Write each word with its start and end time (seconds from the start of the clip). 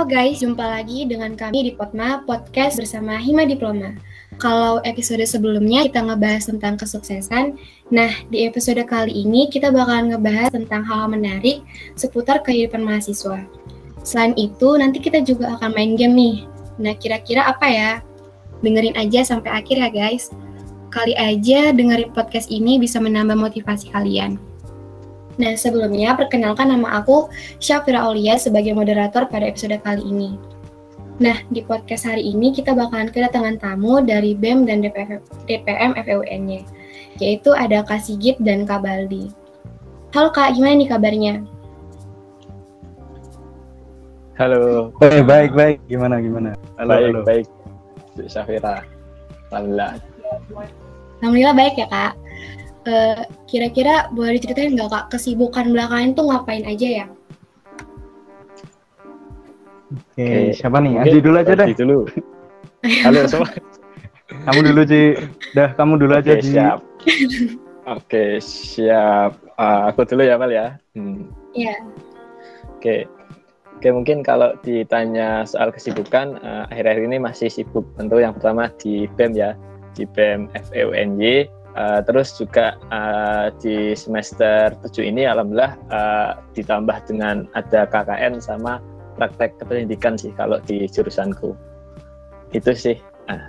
Halo 0.00 0.16
guys, 0.16 0.40
jumpa 0.40 0.64
lagi 0.64 1.04
dengan 1.04 1.36
kami 1.36 1.60
di 1.60 1.72
Potma 1.76 2.24
Podcast 2.24 2.80
bersama 2.80 3.20
Hima 3.20 3.44
Diploma. 3.44 4.00
Kalau 4.40 4.80
episode 4.80 5.20
sebelumnya 5.28 5.84
kita 5.84 6.00
ngebahas 6.00 6.48
tentang 6.48 6.80
kesuksesan, 6.80 7.60
nah 7.92 8.08
di 8.32 8.48
episode 8.48 8.80
kali 8.88 9.12
ini 9.12 9.52
kita 9.52 9.68
bakalan 9.68 10.08
ngebahas 10.08 10.56
tentang 10.56 10.88
hal, 10.88 11.04
menarik 11.12 11.60
seputar 12.00 12.40
kehidupan 12.40 12.80
mahasiswa. 12.80 13.44
Selain 14.00 14.32
itu, 14.40 14.72
nanti 14.80 15.04
kita 15.04 15.20
juga 15.20 15.60
akan 15.60 15.76
main 15.76 15.92
game 16.00 16.16
nih. 16.16 16.36
Nah, 16.80 16.96
kira-kira 16.96 17.44
apa 17.44 17.68
ya? 17.68 18.00
Dengerin 18.64 18.96
aja 18.96 19.20
sampai 19.20 19.52
akhir 19.52 19.84
ya 19.84 19.92
guys. 19.92 20.32
Kali 20.88 21.12
aja 21.12 21.76
dengerin 21.76 22.08
podcast 22.16 22.48
ini 22.48 22.80
bisa 22.80 23.04
menambah 23.04 23.36
motivasi 23.36 23.92
kalian. 23.92 24.40
Nah, 25.40 25.56
sebelumnya 25.56 26.12
perkenalkan 26.20 26.68
nama 26.68 27.00
aku 27.00 27.32
Syafira 27.56 28.04
Aulia 28.04 28.36
sebagai 28.36 28.76
moderator 28.76 29.24
pada 29.24 29.48
episode 29.48 29.80
kali 29.80 30.04
ini. 30.04 30.36
Nah, 31.16 31.40
di 31.48 31.64
podcast 31.64 32.04
hari 32.04 32.28
ini 32.28 32.52
kita 32.52 32.76
bakalan 32.76 33.08
kedatangan 33.08 33.56
tamu 33.56 34.04
dari 34.04 34.36
BEM 34.36 34.68
dan 34.68 34.84
DPF, 34.84 35.24
DPM 35.48 35.96
FEUN-nya, 35.96 36.60
yaitu 37.16 37.56
ada 37.56 37.80
Kak 37.80 38.04
Sigit 38.04 38.36
dan 38.44 38.68
Kak 38.68 38.84
Baldi. 38.84 39.32
Halo 40.12 40.28
Kak, 40.28 40.52
gimana 40.60 40.76
nih 40.76 40.88
kabarnya? 40.92 41.34
Halo. 44.36 44.92
Eh, 45.00 45.24
baik, 45.24 45.56
baik. 45.56 45.78
Gimana, 45.88 46.20
gimana? 46.20 46.52
Halo, 46.76 46.92
baik, 46.92 47.04
halo. 47.08 47.20
baik. 47.24 47.46
Syafira. 48.28 48.84
Alhamdulillah. 49.52 49.96
Alhamdulillah 51.20 51.56
baik 51.56 51.74
ya 51.80 51.88
Kak. 51.88 52.12
Eh, 52.80 53.22
kira-kira 53.44 54.08
boleh 54.08 54.40
diceritain 54.40 54.72
nggak 54.72 54.88
kak 54.88 55.04
kesibukan 55.12 55.68
belakangan 55.68 56.16
tuh 56.16 56.24
ngapain 56.32 56.64
aja 56.64 57.04
ya? 57.04 57.06
Oke, 59.90 60.16
okay, 60.16 60.44
siapa 60.56 60.80
nih? 60.80 60.96
Anji 60.96 61.18
dulu 61.20 61.36
aja 61.36 61.52
deh. 61.52 61.68
dulu. 61.76 62.08
Halo 63.04 63.28
semua. 63.28 63.52
kamu 64.48 64.60
dulu 64.72 64.80
Ji. 64.88 65.02
Dah, 65.52 65.76
kamu 65.76 66.00
dulu 66.00 66.14
okay, 66.16 66.22
aja 66.24 66.32
Ji. 66.40 66.50
Siap. 66.56 66.78
Oke, 66.80 67.20
okay, 67.84 68.30
siap. 68.40 69.36
Uh, 69.60 69.92
aku 69.92 70.08
dulu 70.08 70.24
ya, 70.24 70.40
Val 70.40 70.48
ya. 70.48 70.80
Hmm. 70.96 71.28
Iya. 71.52 71.76
Hmm. 71.76 71.92
Oke. 72.80 72.80
Okay. 72.80 73.00
Oke, 73.80 73.88
mungkin 73.96 74.20
kalau 74.20 74.56
ditanya 74.60 75.48
soal 75.48 75.72
kesibukan, 75.72 76.36
eh, 76.36 76.68
akhir-akhir 76.68 77.00
uh, 77.00 77.08
ini 77.08 77.16
masih 77.16 77.48
sibuk. 77.48 77.88
Tentu 77.96 78.20
yang 78.20 78.36
pertama 78.36 78.68
di 78.76 79.08
BEM 79.16 79.32
ya, 79.32 79.56
di 79.96 80.04
BEM 80.04 80.52
FEUNY 80.52 81.59
Uh, 81.80 82.04
terus 82.04 82.36
juga 82.36 82.76
uh, 82.92 83.48
di 83.56 83.96
semester 83.96 84.76
7 84.84 85.00
ini 85.00 85.24
alhamdulillah 85.24 85.80
uh, 85.88 86.36
ditambah 86.52 87.08
dengan 87.08 87.48
ada 87.56 87.88
KKN 87.88 88.36
sama 88.36 88.84
praktek 89.16 89.56
kependidikan 89.56 90.12
sih 90.20 90.28
kalau 90.36 90.60
di 90.68 90.84
jurusanku. 90.84 91.56
Itu 92.52 92.76
sih. 92.76 93.00
Nah. 93.32 93.48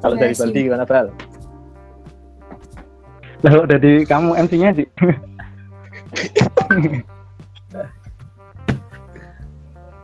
Kalau 0.00 0.16
dari 0.16 0.32
Baldi 0.32 0.64
gimana 0.64 0.88
Bal? 0.88 1.12
Lalu 3.44 3.62
dari 3.68 3.92
kamu 4.08 4.40
MC-nya 4.48 4.72
sih. 4.80 4.88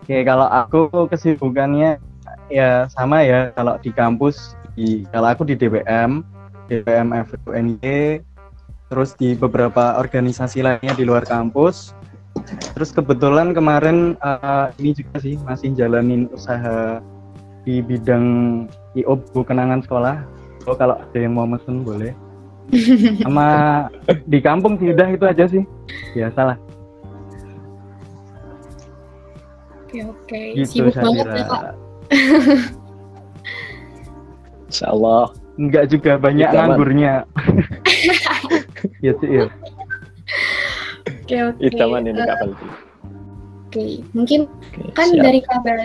Oke, 0.05 0.17
kalau 0.29 0.53
aku 0.53 1.09
kesibukannya 1.09 1.97
ya 2.53 2.85
sama 2.93 3.25
ya 3.25 3.49
kalau 3.57 3.81
di 3.81 3.89
kampus 3.89 4.53
di 4.77 5.09
kalau 5.09 5.33
aku 5.33 5.49
di 5.49 5.57
DBM 5.57 6.21
DPM 6.73 7.13
FUNY 7.13 8.25
terus 8.89 9.13
di 9.17 9.37
beberapa 9.37 10.01
organisasi 10.01 10.65
lainnya 10.65 10.97
di 10.97 11.05
luar 11.05 11.29
kampus. 11.29 11.93
Terus 12.77 12.93
kebetulan 12.93 13.53
kemarin 13.53 14.17
uh, 14.25 14.73
ini 14.81 14.97
juga 14.97 15.21
sih 15.21 15.37
masih 15.45 15.77
jalanin 15.77 16.33
usaha 16.33 17.01
di 17.69 17.85
bidang 17.85 18.25
IO 18.97 19.21
buku 19.21 19.45
kenangan 19.45 19.85
sekolah. 19.85 20.25
Oh 20.65 20.77
kalau 20.77 20.97
ada 20.97 21.19
yang 21.19 21.37
mau 21.37 21.45
mesen 21.45 21.85
boleh. 21.85 22.17
Sama 23.25 23.89
di 24.25 24.39
kampung 24.41 24.81
sih 24.81 24.93
udah 24.93 25.09
itu 25.13 25.25
aja 25.29 25.45
sih. 25.49 25.65
Biasalah. 26.17 26.57
Oke 29.85 29.99
oke. 30.09 30.43
Gitu, 30.57 30.81
sibuk 30.81 30.97
banget 30.97 31.27
ya 31.37 31.45
kak 31.45 31.65
Insya 34.69 34.89
Allah 34.89 35.37
Enggak 35.63 35.85
juga 35.95 36.19
banyak 36.19 36.49
Itaman. 36.51 36.59
nganggurnya. 36.75 37.15
ya 39.07 39.13
sih 39.23 39.31
ya. 39.31 39.47
Oke 41.23 41.37
oke. 41.39 41.63
Itaman 41.63 42.03
ini 42.11 42.19
kapal 42.27 42.51
itu. 42.51 42.67
Oke, 43.73 43.87
mungkin 44.13 44.41
okay, 44.51 44.91
kan 44.93 45.09
siap. 45.09 45.23
dari 45.23 45.41
kabar 45.41 45.79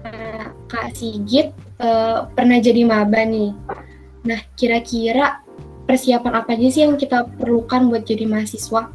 uh, 0.00 0.44
Kak 0.70 0.96
Sigit 0.96 1.52
uh, 1.82 2.30
pernah 2.32 2.62
jadi 2.62 2.86
maba 2.86 3.26
nih. 3.26 3.52
Nah, 4.24 4.40
kira-kira 4.54 5.42
persiapan 5.84 6.40
apa 6.40 6.56
aja 6.56 6.68
sih 6.70 6.82
yang 6.86 6.96
kita 6.96 7.26
perlukan 7.36 7.90
buat 7.90 8.06
jadi 8.06 8.24
mahasiswa? 8.24 8.88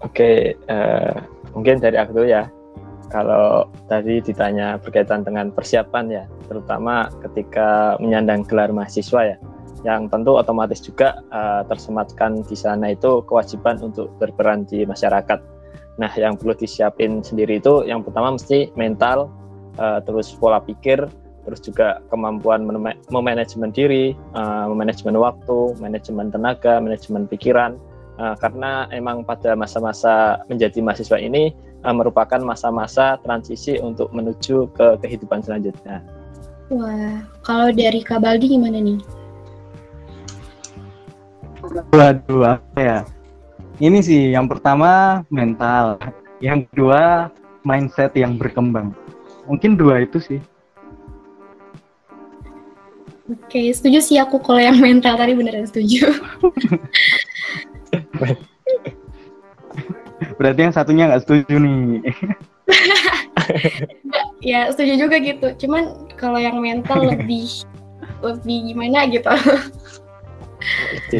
Oke, 0.00 0.08
okay, 0.08 0.36
uh, 0.72 1.20
mungkin 1.52 1.82
dari 1.82 2.00
aku 2.00 2.16
dulu 2.16 2.28
ya 2.30 2.48
kalau 3.12 3.68
tadi 3.86 4.20
ditanya 4.24 4.80
berkaitan 4.80 5.24
dengan 5.24 5.52
persiapan 5.52 6.04
ya, 6.10 6.24
terutama 6.48 7.08
ketika 7.24 8.00
menyandang 8.00 8.44
gelar 8.44 8.70
mahasiswa 8.70 9.34
ya, 9.34 9.36
yang 9.84 10.08
tentu 10.08 10.40
otomatis 10.40 10.80
juga 10.80 11.20
uh, 11.28 11.62
tersematkan 11.68 12.40
di 12.48 12.56
sana 12.56 12.96
itu 12.96 13.20
kewajiban 13.28 13.76
untuk 13.84 14.08
berperan 14.16 14.64
di 14.64 14.88
masyarakat. 14.88 15.38
Nah, 16.00 16.10
yang 16.18 16.34
perlu 16.34 16.56
disiapin 16.58 17.22
sendiri 17.22 17.62
itu 17.62 17.86
yang 17.86 18.02
pertama 18.02 18.34
mesti 18.34 18.72
mental, 18.74 19.30
uh, 19.78 20.00
terus 20.02 20.32
pola 20.34 20.58
pikir, 20.58 21.06
terus 21.44 21.60
juga 21.60 22.00
kemampuan 22.08 22.64
memanajemen 23.12 23.70
diri, 23.70 24.16
uh, 24.34 24.66
memanajemen 24.72 25.14
waktu, 25.20 25.76
manajemen 25.78 26.32
tenaga, 26.32 26.80
manajemen 26.80 27.28
pikiran. 27.28 27.76
Uh, 28.14 28.38
karena 28.38 28.86
emang 28.94 29.26
pada 29.26 29.58
masa-masa 29.58 30.38
menjadi 30.46 30.78
mahasiswa 30.78 31.18
ini 31.18 31.50
uh, 31.84 31.94
merupakan 31.94 32.40
masa-masa 32.40 33.20
transisi 33.20 33.76
untuk 33.78 34.10
menuju 34.10 34.72
ke 34.72 34.86
kehidupan 35.04 35.44
selanjutnya. 35.44 36.00
Wah, 36.72 37.20
kalau 37.44 37.68
dari 37.70 38.00
Kabaldi 38.00 38.56
gimana 38.56 38.80
nih? 38.80 38.98
Waduh, 41.92 42.56
apa 42.56 42.80
ya? 42.80 42.98
Ini 43.78 43.98
sih 44.00 44.32
yang 44.32 44.48
pertama 44.48 45.22
mental, 45.28 46.00
yang 46.40 46.64
kedua 46.72 47.28
mindset 47.66 48.16
yang 48.16 48.40
berkembang. 48.40 48.96
Mungkin 49.44 49.76
dua 49.76 50.08
itu 50.08 50.20
sih. 50.20 50.40
Oke, 53.24 53.72
setuju 53.72 54.04
sih 54.04 54.20
aku 54.20 54.36
kalau 54.40 54.60
yang 54.60 54.76
mental 54.84 55.16
tadi 55.16 55.36
beneran 55.36 55.68
setuju. 55.68 56.08
Berarti 60.36 60.60
yang 60.66 60.74
satunya 60.74 61.04
nggak 61.10 61.22
setuju 61.26 61.54
nih. 61.58 62.00
ya 64.50 64.70
setuju 64.72 65.06
juga 65.06 65.16
gitu. 65.20 65.46
Cuman 65.66 66.08
kalau 66.18 66.38
yang 66.40 66.58
mental 66.58 67.04
lebih 67.12 67.64
lebih 68.24 68.72
gimana 68.72 69.06
gitu. 69.08 69.28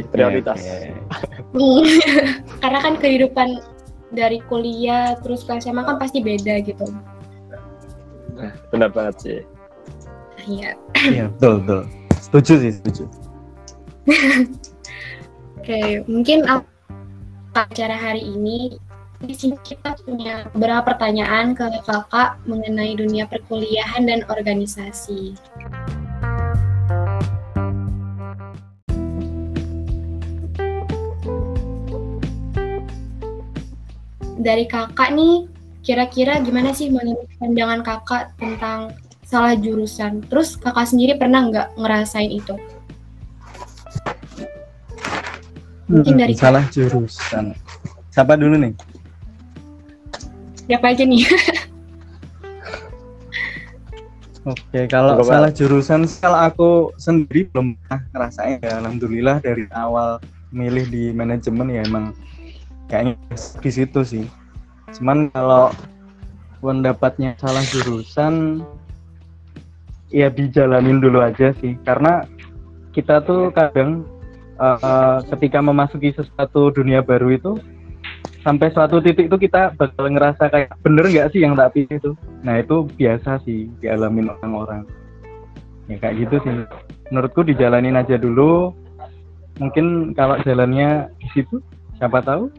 prioritas. 0.08 0.56
Karena 2.64 2.78
kan 2.80 2.94
kehidupan 2.96 3.60
dari 4.14 4.40
kuliah 4.48 5.18
terus 5.20 5.44
ke 5.44 5.58
SMA 5.60 5.84
kan 5.84 6.00
pasti 6.00 6.24
beda 6.24 6.64
gitu. 6.64 6.86
Benar 8.72 8.90
banget 8.90 9.14
sih. 9.20 9.40
Iya. 10.48 10.70
Iya 10.96 11.24
betul 11.36 11.52
betul. 11.60 11.82
Setuju 12.24 12.52
sih 12.64 12.72
setuju. 12.80 13.04
Oke, 15.60 16.04
mungkin 16.08 16.44
acara 17.54 17.96
hari 17.96 18.20
ini 18.20 18.76
di 19.24 19.32
sini 19.32 19.56
kita 19.64 19.96
punya 20.04 20.44
beberapa 20.52 20.92
pertanyaan 20.92 21.56
ke 21.56 21.64
kakak 21.88 22.36
mengenai 22.44 22.92
dunia 22.92 23.24
perkuliahan 23.24 24.04
dan 24.04 24.20
organisasi. 24.28 25.32
Dari 34.44 34.68
kakak 34.68 35.16
nih, 35.16 35.48
kira-kira 35.80 36.44
gimana 36.44 36.76
sih 36.76 36.92
menurut 36.92 37.24
pandangan 37.40 37.80
kakak 37.80 38.36
tentang 38.36 38.92
salah 39.24 39.56
jurusan? 39.56 40.20
Terus 40.28 40.60
kakak 40.60 40.84
sendiri 40.84 41.16
pernah 41.16 41.48
nggak 41.48 41.80
ngerasain 41.80 42.28
itu? 42.28 42.52
Mungkin 45.88 46.12
hmm, 46.12 46.20
dari 46.20 46.34
salah 46.36 46.68
kakak. 46.68 46.92
jurusan. 46.92 47.56
Siapa 48.12 48.36
dulu 48.36 48.60
nih? 48.60 48.93
Siapa 50.66 50.92
aja 50.92 51.04
nih 51.04 51.24
Oke, 54.44 54.84
kalau 54.92 55.16
Coba. 55.16 55.40
salah 55.40 55.50
jurusan, 55.56 56.04
kalau 56.20 56.36
aku 56.36 56.70
sendiri 57.00 57.48
belum 57.48 57.80
pernah 57.80 58.00
ngerasain 58.12 58.60
ya. 58.60 58.76
Alhamdulillah 58.76 59.40
dari 59.40 59.64
awal 59.72 60.20
milih 60.52 60.84
di 60.92 61.16
manajemen 61.16 61.72
ya 61.72 61.80
emang 61.88 62.12
kayaknya 62.92 63.16
di 63.64 63.70
situ 63.72 64.04
sih. 64.04 64.28
Cuman 64.92 65.32
kalau 65.32 65.72
pendapatnya 66.60 67.32
salah 67.40 67.64
jurusan 67.72 68.60
ya 70.12 70.28
dijalanin 70.28 71.00
dulu 71.00 71.24
aja 71.24 71.56
sih 71.64 71.80
karena 71.88 72.28
kita 72.92 73.24
tuh 73.24 73.48
kadang 73.50 74.04
uh, 74.60 75.24
ketika 75.34 75.58
memasuki 75.58 76.12
sesuatu 76.14 76.70
dunia 76.70 77.02
baru 77.02 77.34
itu 77.34 77.52
sampai 78.44 78.68
suatu 78.76 79.00
titik 79.00 79.32
itu 79.32 79.48
kita 79.48 79.72
bakal 79.74 80.06
ngerasa 80.12 80.52
kayak 80.52 80.76
bener 80.84 81.08
nggak 81.08 81.32
sih 81.32 81.40
yang 81.40 81.56
tak 81.56 81.72
itu 81.74 82.12
nah 82.44 82.60
itu 82.60 82.84
biasa 83.00 83.40
sih 83.48 83.72
dialamin 83.80 84.28
orang-orang. 84.28 84.84
Ya 85.88 85.96
kayak 86.00 86.28
gitu 86.28 86.36
sih. 86.44 86.52
Menurutku 87.12 87.40
dijalanin 87.44 87.96
aja 87.96 88.16
dulu. 88.20 88.72
Mungkin 89.60 90.12
kalau 90.12 90.40
jalannya 90.44 91.08
di 91.20 91.28
situ 91.32 91.60
siapa 91.96 92.20
tahu. 92.24 92.52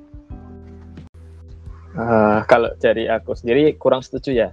Uh, 1.96 2.44
kalau 2.52 2.76
dari 2.84 3.08
aku 3.08 3.32
sendiri 3.40 3.72
kurang 3.80 4.04
setuju 4.04 4.36
ya, 4.36 4.50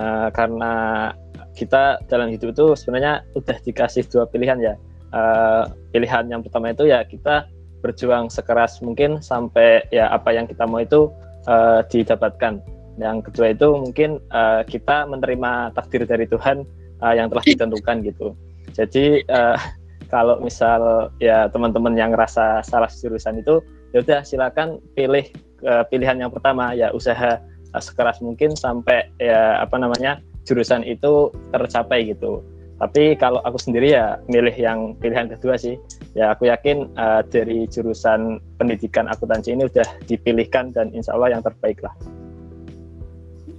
uh, 0.00 0.32
karena 0.32 1.12
kita 1.52 2.00
jalan 2.08 2.32
hidup 2.32 2.56
itu 2.56 2.72
sebenarnya 2.72 3.20
udah 3.36 3.56
dikasih 3.60 4.08
dua 4.08 4.24
pilihan 4.26 4.56
ya. 4.58 4.74
Uh, 5.12 5.68
pilihan 5.92 6.24
yang 6.28 6.40
pertama 6.42 6.72
itu 6.72 6.88
ya 6.88 7.04
kita 7.04 7.46
berjuang 7.86 8.26
sekeras 8.26 8.82
mungkin 8.82 9.22
sampai 9.22 9.86
ya 9.94 10.10
apa 10.10 10.34
yang 10.34 10.50
kita 10.50 10.66
mau 10.66 10.82
itu 10.82 11.06
uh, 11.46 11.86
didapatkan. 11.86 12.58
Yang 12.98 13.30
kedua 13.30 13.54
itu 13.54 13.68
mungkin 13.78 14.18
uh, 14.34 14.66
kita 14.66 15.06
menerima 15.06 15.70
takdir 15.78 16.02
dari 16.02 16.26
Tuhan 16.26 16.66
uh, 16.98 17.14
yang 17.14 17.30
telah 17.30 17.44
ditentukan 17.46 18.02
gitu. 18.02 18.34
Jadi 18.74 19.22
uh, 19.30 19.54
kalau 20.12 20.42
misal 20.42 21.10
ya 21.22 21.46
teman-teman 21.46 21.94
yang 21.94 22.10
ngerasa 22.10 22.66
salah 22.66 22.90
jurusan 22.90 23.38
itu 23.38 23.62
ya 23.94 24.02
udah 24.02 24.20
silakan 24.26 24.82
pilih 24.98 25.30
uh, 25.62 25.86
pilihan 25.86 26.18
yang 26.18 26.34
pertama 26.34 26.74
ya 26.74 26.90
usaha 26.90 27.38
uh, 27.70 27.82
sekeras 27.82 28.18
mungkin 28.18 28.58
sampai 28.58 29.06
ya 29.22 29.62
apa 29.62 29.78
namanya 29.78 30.18
jurusan 30.42 30.82
itu 30.82 31.30
tercapai 31.54 32.10
gitu. 32.10 32.42
Tapi 32.76 33.16
kalau 33.16 33.40
aku 33.40 33.56
sendiri 33.56 33.96
ya 33.96 34.20
milih 34.28 34.52
yang 34.52 34.92
pilihan 35.00 35.32
kedua 35.32 35.56
sih. 35.56 35.80
Ya 36.12 36.36
aku 36.36 36.48
yakin 36.48 36.92
uh, 36.96 37.24
dari 37.24 37.64
jurusan 37.72 38.40
pendidikan 38.60 39.08
akuntansi 39.08 39.56
ini 39.56 39.64
udah 39.64 39.88
dipilihkan 40.04 40.76
dan 40.76 40.92
insya 40.92 41.16
Allah 41.16 41.36
yang 41.36 41.42
terbaik 41.44 41.80
lah. 41.80 41.92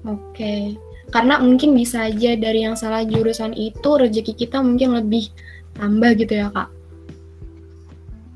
Oke, 0.05 0.77
karena 1.11 1.41
mungkin 1.41 1.75
bisa 1.75 2.07
aja 2.07 2.37
dari 2.37 2.63
yang 2.63 2.77
salah 2.79 3.03
jurusan 3.03 3.51
itu 3.57 3.89
rezeki 3.97 4.47
kita 4.47 4.61
mungkin 4.61 4.95
lebih 4.95 5.33
tambah 5.75 6.13
gitu 6.15 6.33
ya 6.37 6.47
kak. 6.53 6.69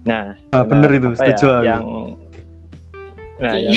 Nah, 0.01 0.33
ah, 0.49 0.65
bener 0.65 0.97
itu 0.97 1.13
setuju 1.13 1.61
ya, 1.61 1.77
yang 1.77 1.85
Nah, 3.41 3.57
iya. 3.57 3.73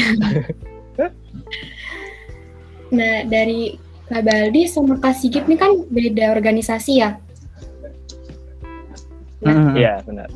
ya. 1.00 1.08
nah, 2.96 3.16
dari 3.24 3.80
Kak 4.04 4.22
Baldi 4.24 4.68
sama 4.68 5.00
Kak 5.00 5.16
Sigit 5.16 5.48
ini 5.48 5.56
kan 5.56 5.72
beda 5.88 6.36
organisasi 6.36 6.92
ya? 7.00 7.16
Nah, 9.44 9.76
iya, 9.76 10.00
benar. 10.04 10.28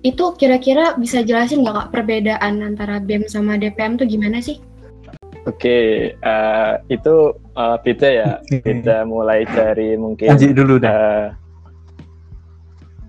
Itu 0.00 0.32
kira-kira 0.36 0.96
bisa 0.96 1.20
jelasin 1.20 1.64
nggak 1.64 1.76
Kak 1.76 1.90
perbedaan 1.92 2.64
antara 2.64 3.00
BEM 3.00 3.28
sama 3.28 3.60
DPM 3.60 4.00
tuh 4.00 4.08
gimana 4.08 4.40
sih? 4.40 4.60
Oke, 5.44 6.12
uh, 6.20 6.76
itu 6.92 7.32
uh, 7.56 7.76
beda 7.80 8.08
ya. 8.08 8.30
Beda 8.64 9.04
mulai 9.08 9.48
dari 9.48 9.96
mungkin 9.96 10.28
Anjir 10.32 10.52
dulu 10.52 10.76
dah. 10.80 11.32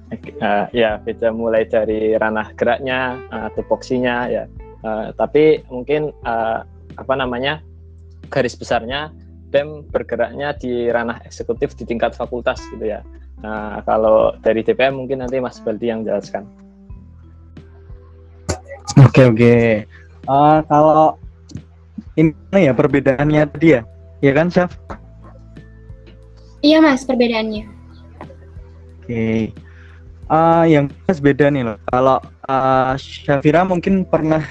Uh, 0.10 0.16
uh, 0.42 0.66
ya, 0.72 0.98
beda 1.04 1.30
mulai 1.36 1.68
dari 1.68 2.16
ranah 2.16 2.56
geraknya, 2.56 3.20
uh, 3.30 3.48
tupoksinya 3.54 4.26
ya 4.31 4.48
Uh, 4.80 5.12
tapi 5.20 5.60
mungkin 5.68 6.16
uh, 6.24 6.64
apa 6.96 7.14
namanya 7.20 7.60
garis 8.31 8.56
besarnya 8.56 9.12
BEM 9.50 9.90
bergeraknya 9.90 10.54
di 10.56 10.88
ranah 10.90 11.19
eksekutif 11.25 11.74
di 11.74 11.84
tingkat 11.84 12.13
fakultas 12.13 12.62
gitu 12.74 12.86
ya. 12.86 13.01
Nah, 13.42 13.81
kalau 13.84 14.36
dari 14.46 14.62
DPM 14.62 15.00
mungkin 15.00 15.25
nanti 15.25 15.42
Mas 15.42 15.57
Baldi 15.60 15.90
yang 15.90 16.06
jelaskan. 16.06 16.46
Oke 19.00 19.22
oke. 19.25 19.56
Uh, 20.30 20.60
kalau 20.68 21.18
ini 22.19 22.36
ya 22.51 22.75
perbedaannya 22.75 23.48
tadi 23.50 23.80
ya, 23.80 23.81
ya 24.19 24.31
kan 24.36 24.51
Chef? 24.51 24.69
Iya 26.60 26.84
Mas 26.84 27.07
perbedaannya. 27.07 27.63
Oke. 29.00 29.56
Uh, 30.30 30.63
yang 30.69 30.86
jelas 31.07 31.19
beda 31.24 31.50
nih 31.50 31.63
loh. 31.66 31.78
Kalau 31.90 32.22
uh, 32.45 32.94
Syafira 33.00 33.66
mungkin 33.66 34.06
pernah 34.06 34.44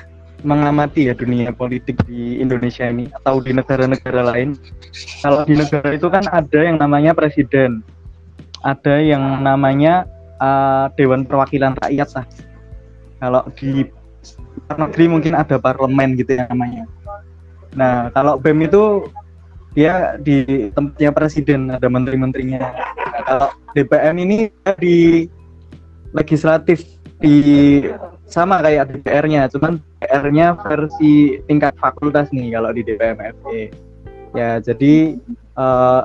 mengamati 0.46 1.10
ya 1.10 1.14
dunia 1.18 1.50
politik 1.50 1.98
di 2.06 2.38
Indonesia 2.38 2.86
ini 2.86 3.10
atau 3.22 3.42
di 3.42 3.50
negara-negara 3.50 4.22
lain. 4.34 4.54
Kalau 5.22 5.42
di 5.42 5.58
negara 5.58 5.90
itu 5.94 6.06
kan 6.06 6.24
ada 6.30 6.60
yang 6.62 6.78
namanya 6.78 7.14
presiden, 7.14 7.82
ada 8.62 9.02
yang 9.02 9.42
namanya 9.42 10.06
uh, 10.38 10.86
Dewan 10.94 11.26
Perwakilan 11.26 11.74
Rakyat 11.82 12.08
lah. 12.14 12.26
Kalau 13.18 13.42
di 13.58 13.86
luar 14.68 14.76
negeri 14.86 15.04
mungkin 15.10 15.34
ada 15.34 15.58
parlemen 15.58 16.14
gitu 16.14 16.38
ya 16.38 16.46
namanya. 16.46 16.86
Nah 17.74 18.14
kalau 18.14 18.38
BEM 18.38 18.70
itu 18.70 19.10
dia 19.76 20.18
di 20.18 20.68
tempatnya 20.74 21.10
presiden 21.14 21.70
ada 21.70 21.86
menteri-menterinya. 21.86 22.58
Nah, 22.58 23.22
kalau 23.22 23.48
DPM 23.78 24.16
ini 24.18 24.38
di 24.82 25.28
legislatif 26.16 26.82
di 27.22 27.84
sama 28.26 28.58
kayak 28.58 28.90
DPR-nya, 28.90 29.46
cuman 29.52 29.78
DPR-nya 30.08 30.56
versi 30.56 31.36
tingkat 31.44 31.76
fakultas 31.76 32.32
nih 32.32 32.56
kalau 32.56 32.72
di 32.72 32.80
DPM 32.80 33.20
FE. 33.20 33.68
Ya, 34.32 34.56
jadi 34.56 35.20
uh, 35.60 36.02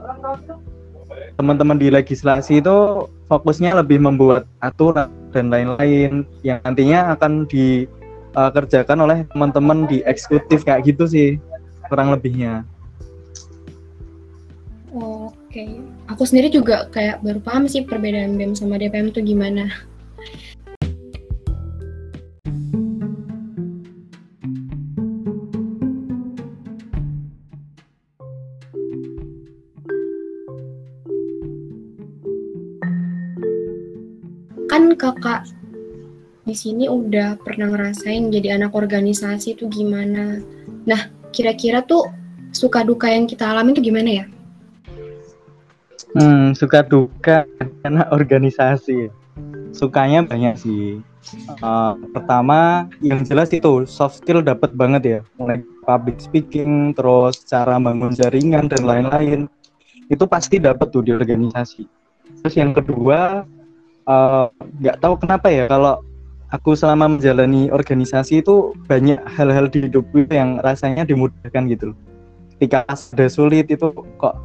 teman-teman 1.39 1.79
di 1.79 1.87
legislasi 1.87 2.59
itu 2.59 3.07
fokusnya 3.31 3.79
lebih 3.79 4.03
membuat 4.03 4.43
aturan 4.59 5.07
dan 5.31 5.47
lain-lain 5.47 6.27
yang 6.43 6.59
nantinya 6.67 7.15
akan 7.15 7.47
dikerjakan 7.47 8.99
uh, 8.99 9.03
oleh 9.07 9.19
teman-teman 9.31 9.87
di 9.87 10.03
eksekutif 10.03 10.67
kayak 10.67 10.83
gitu 10.83 11.07
sih 11.07 11.29
kurang 11.87 12.11
lebihnya. 12.11 12.67
Oke, 14.93 15.79
aku 16.11 16.27
sendiri 16.27 16.51
juga 16.51 16.91
kayak 16.91 17.23
baru 17.23 17.39
paham 17.39 17.71
sih 17.71 17.87
perbedaan 17.87 18.35
BEM 18.35 18.53
sama 18.53 18.75
DPM 18.77 19.09
itu 19.09 19.23
gimana. 19.23 19.71
Kan 34.73 34.89
kakak 34.97 35.45
di 36.49 36.57
sini 36.57 36.89
udah 36.89 37.37
pernah 37.45 37.69
ngerasain 37.69 38.33
jadi 38.33 38.57
anak 38.57 38.73
organisasi 38.73 39.53
itu 39.53 39.69
gimana. 39.69 40.41
Nah, 40.89 41.13
kira-kira 41.29 41.85
tuh 41.85 42.09
suka 42.49 42.81
duka 42.81 43.05
yang 43.05 43.29
kita 43.29 43.53
alami 43.53 43.77
itu 43.77 43.93
gimana 43.93 44.09
ya? 44.09 44.25
Hmm, 46.17 46.57
suka 46.57 46.81
duka 46.81 47.45
anak 47.85 48.09
organisasi. 48.17 49.13
Sukanya 49.77 50.25
banyak 50.25 50.57
sih. 50.57 51.05
Uh, 51.61 51.93
pertama, 52.09 52.89
yang 52.97 53.21
jelas 53.21 53.53
itu 53.53 53.85
soft 53.85 54.25
skill 54.25 54.41
dapat 54.41 54.73
banget 54.73 55.01
ya, 55.05 55.19
mulai 55.37 55.61
public 55.85 56.17
speaking, 56.17 56.97
terus 56.97 57.45
cara 57.45 57.77
bangun 57.77 58.09
jaringan 58.09 58.73
dan 58.73 58.81
lain-lain. 58.89 59.45
Itu 60.09 60.25
pasti 60.25 60.57
dapat 60.57 60.89
tuh 60.89 61.05
di 61.05 61.13
organisasi. 61.13 61.85
Terus 62.41 62.55
yang 62.57 62.75
kedua, 62.75 63.47
nggak 64.79 64.97
uh, 64.97 65.01
tahu 65.01 65.13
kenapa 65.19 65.47
ya 65.47 65.65
kalau 65.71 66.03
aku 66.53 66.77
selama 66.77 67.17
menjalani 67.17 67.73
organisasi 67.73 68.45
itu 68.45 68.77
banyak 68.85 69.17
hal-hal 69.25 69.65
di 69.65 69.89
hidupku 69.89 70.29
yang 70.29 70.61
rasanya 70.61 71.01
dimudahkan 71.03 71.65
gitu 71.71 71.97
Ketika 72.57 72.85
ada 72.87 73.27
sulit 73.27 73.67
itu 73.67 73.91
kok 74.21 74.39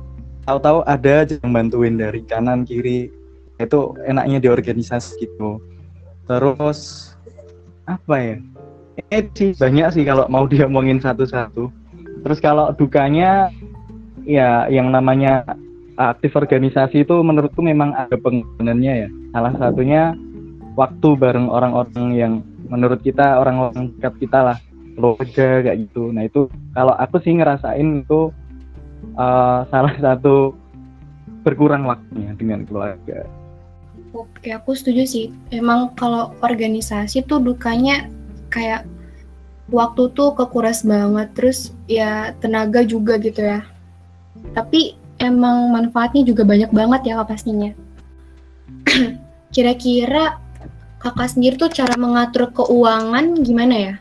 tahu-tahu 0.49 0.81
ada 0.89 1.23
aja 1.23 1.37
yang 1.45 1.53
bantuin 1.53 2.01
dari 2.01 2.25
kanan 2.25 2.65
kiri 2.65 3.13
itu 3.61 3.81
enaknya 4.09 4.41
di 4.41 4.49
organisasi 4.49 5.29
gitu. 5.29 5.61
Terus 6.25 7.13
apa 7.85 8.17
ya? 8.17 8.37
Eh 9.13 9.23
banyak 9.55 9.87
sih 9.95 10.03
kalau 10.03 10.25
mau 10.33 10.49
diomongin 10.51 10.99
satu-satu. 10.99 11.71
Terus 12.27 12.39
kalau 12.43 12.73
dukanya 12.75 13.53
ya 14.25 14.67
yang 14.73 14.91
namanya 14.91 15.45
aktif 15.99 16.39
organisasi 16.39 17.03
itu 17.03 17.15
menurutku 17.19 17.59
memang 17.59 17.91
ada 17.93 18.15
penggunaannya 18.15 18.95
ya. 19.05 19.09
Salah 19.35 19.55
satunya 19.59 20.15
waktu 20.79 21.09
bareng 21.19 21.51
orang-orang 21.51 22.09
yang 22.15 22.33
menurut 22.71 23.03
kita 23.03 23.43
orang-orang 23.43 23.91
dekat 23.99 24.15
kita 24.23 24.39
lah, 24.55 24.59
keluarga 24.95 25.49
kayak 25.67 25.79
gitu. 25.91 26.15
Nah 26.15 26.31
itu 26.31 26.47
kalau 26.73 26.95
aku 26.95 27.19
sih 27.19 27.35
ngerasain 27.35 28.07
itu 28.07 28.31
uh, 29.19 29.67
salah 29.75 29.95
satu 29.99 30.55
berkurang 31.43 31.87
waktunya 31.87 32.35
dengan 32.39 32.63
keluarga. 32.67 33.27
Oke, 34.15 34.55
aku 34.55 34.73
setuju 34.73 35.05
sih. 35.05 35.27
Emang 35.53 35.93
kalau 35.99 36.33
organisasi 36.41 37.27
tuh 37.29 37.43
dukanya 37.43 38.09
kayak 38.49 38.89
waktu 39.69 40.09
tuh 40.17 40.33
kekuras 40.33 40.81
banget, 40.83 41.29
terus 41.37 41.77
ya 41.87 42.33
tenaga 42.41 42.83
juga 42.87 43.19
gitu 43.21 43.43
ya. 43.45 43.61
tapi 44.55 44.98
emang 45.19 45.75
manfaatnya 45.75 46.23
juga 46.27 46.47
banyak 46.47 46.71
banget 46.71 47.13
ya 47.13 47.19
kak 47.23 47.35
pastinya. 47.35 47.75
Kira-kira 49.55 50.39
kakak 50.99 51.31
sendiri 51.31 51.55
tuh 51.59 51.71
cara 51.71 51.95
mengatur 51.95 52.51
keuangan 52.55 53.39
gimana 53.43 53.75
ya? 53.75 53.95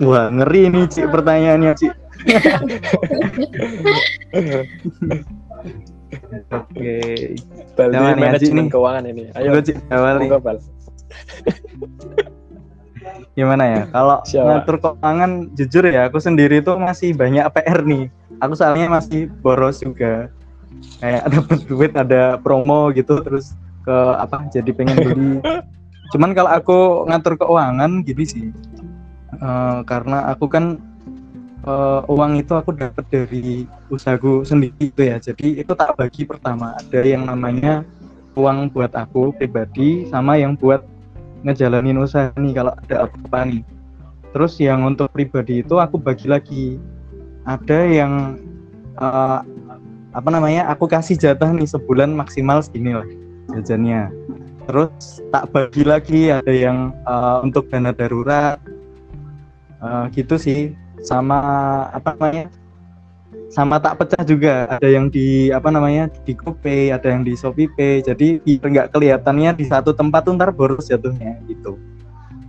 Wah, 0.00 0.32
ngeri 0.32 0.72
nih 0.72 0.88
Cik 0.88 1.12
pertanyaannya 1.12 1.72
Cik. 1.76 1.92
Oke. 6.50 6.94
Bal, 7.76 7.92
manajemen 8.16 8.72
keuangan 8.72 9.04
ini. 9.06 9.28
Ayo, 9.36 9.60
Cik 9.60 9.76
awali. 9.92 10.32
Bal. 10.40 10.56
Gimana 13.36 13.64
ya? 13.68 13.84
Kalau 13.92 14.24
ngatur 14.24 14.76
keuangan 14.80 15.52
jujur 15.52 15.84
ya, 15.84 16.08
aku 16.08 16.16
sendiri 16.16 16.64
tuh 16.64 16.80
masih 16.80 17.12
banyak 17.12 17.44
PR 17.52 17.84
nih. 17.84 18.08
Aku 18.40 18.52
soalnya 18.56 18.88
masih 18.88 19.28
boros 19.44 19.80
juga. 19.84 20.32
Kayak 21.00 21.22
dapat 21.28 21.58
duit, 21.68 21.92
ada 21.96 22.40
promo 22.40 22.88
gitu 22.92 23.20
terus 23.20 23.52
ke 23.84 23.96
apa 24.16 24.48
jadi 24.48 24.70
pengen 24.72 24.96
beli. 25.00 25.32
Cuman 26.12 26.34
kalau 26.34 26.50
aku 26.50 26.78
ngatur 27.06 27.38
keuangan 27.38 28.02
gini 28.02 28.24
sih. 28.26 28.46
Eh, 29.40 29.78
karena 29.86 30.26
aku 30.34 30.50
kan 30.50 30.76
eh, 31.64 32.00
uang 32.10 32.32
itu 32.42 32.52
aku 32.56 32.74
dapat 32.74 33.04
dari 33.08 33.64
usahaku 33.92 34.42
sendiri 34.42 34.74
itu 34.80 35.00
ya. 35.00 35.16
Jadi 35.22 35.62
itu 35.62 35.72
tak 35.76 35.94
bagi 35.94 36.26
pertama 36.26 36.74
ada 36.74 37.00
yang 37.04 37.28
namanya 37.28 37.86
uang 38.34 38.70
buat 38.74 38.90
aku 38.94 39.34
pribadi 39.36 40.06
sama 40.10 40.38
yang 40.38 40.54
buat 40.58 40.82
ngejalanin 41.46 42.00
usaha 42.00 42.30
nih 42.36 42.52
kalau 42.52 42.72
ada 42.74 43.06
apa-apa 43.06 43.40
nih. 43.48 43.62
Terus 44.30 44.54
yang 44.62 44.86
untuk 44.86 45.10
pribadi 45.10 45.62
itu 45.62 45.78
aku 45.78 45.98
bagi 45.98 46.26
lagi. 46.30 46.66
Ada 47.50 47.80
yang 47.90 48.38
eh, 48.94 49.40
apa 50.14 50.28
namanya? 50.30 50.70
Aku 50.70 50.86
kasih 50.86 51.18
jatah 51.18 51.50
nih 51.50 51.66
sebulan 51.66 52.14
maksimal 52.14 52.62
segini 52.62 52.94
lah 52.94 53.08
jajannya. 53.50 54.14
Terus 54.70 55.18
tak 55.34 55.50
bagi 55.50 55.82
lagi 55.82 56.30
ada 56.30 56.52
yang 56.54 56.94
eh, 56.94 57.36
untuk 57.42 57.66
dana 57.66 57.90
darurat. 57.90 58.62
Eh, 59.82 60.04
gitu 60.14 60.38
sih. 60.38 60.78
Sama 61.02 61.40
apa 61.90 62.14
namanya? 62.14 62.46
sama 63.50 63.82
tak 63.82 63.98
pecah 63.98 64.22
juga 64.22 64.70
ada 64.70 64.86
yang 64.86 65.10
di 65.10 65.50
apa 65.50 65.74
namanya 65.74 66.06
di 66.22 66.38
GoPay 66.38 66.94
ada 66.94 67.10
yang 67.10 67.26
di 67.26 67.34
ShopeePay 67.34 68.06
jadi 68.06 68.38
biar 68.46 68.66
nggak 68.70 68.88
kelihatannya 68.94 69.50
di 69.58 69.66
satu 69.66 69.90
tempat 69.90 70.22
tuh 70.22 70.38
ntar 70.38 70.54
boros 70.54 70.86
jatuhnya 70.86 71.34
gitu 71.50 71.74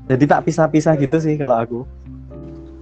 jadi 0.05 0.29
tak 0.29 0.45
pisah-pisah 0.45 0.93
gitu 1.01 1.17
sih 1.17 1.41
kalau 1.41 1.57
aku 1.57 1.79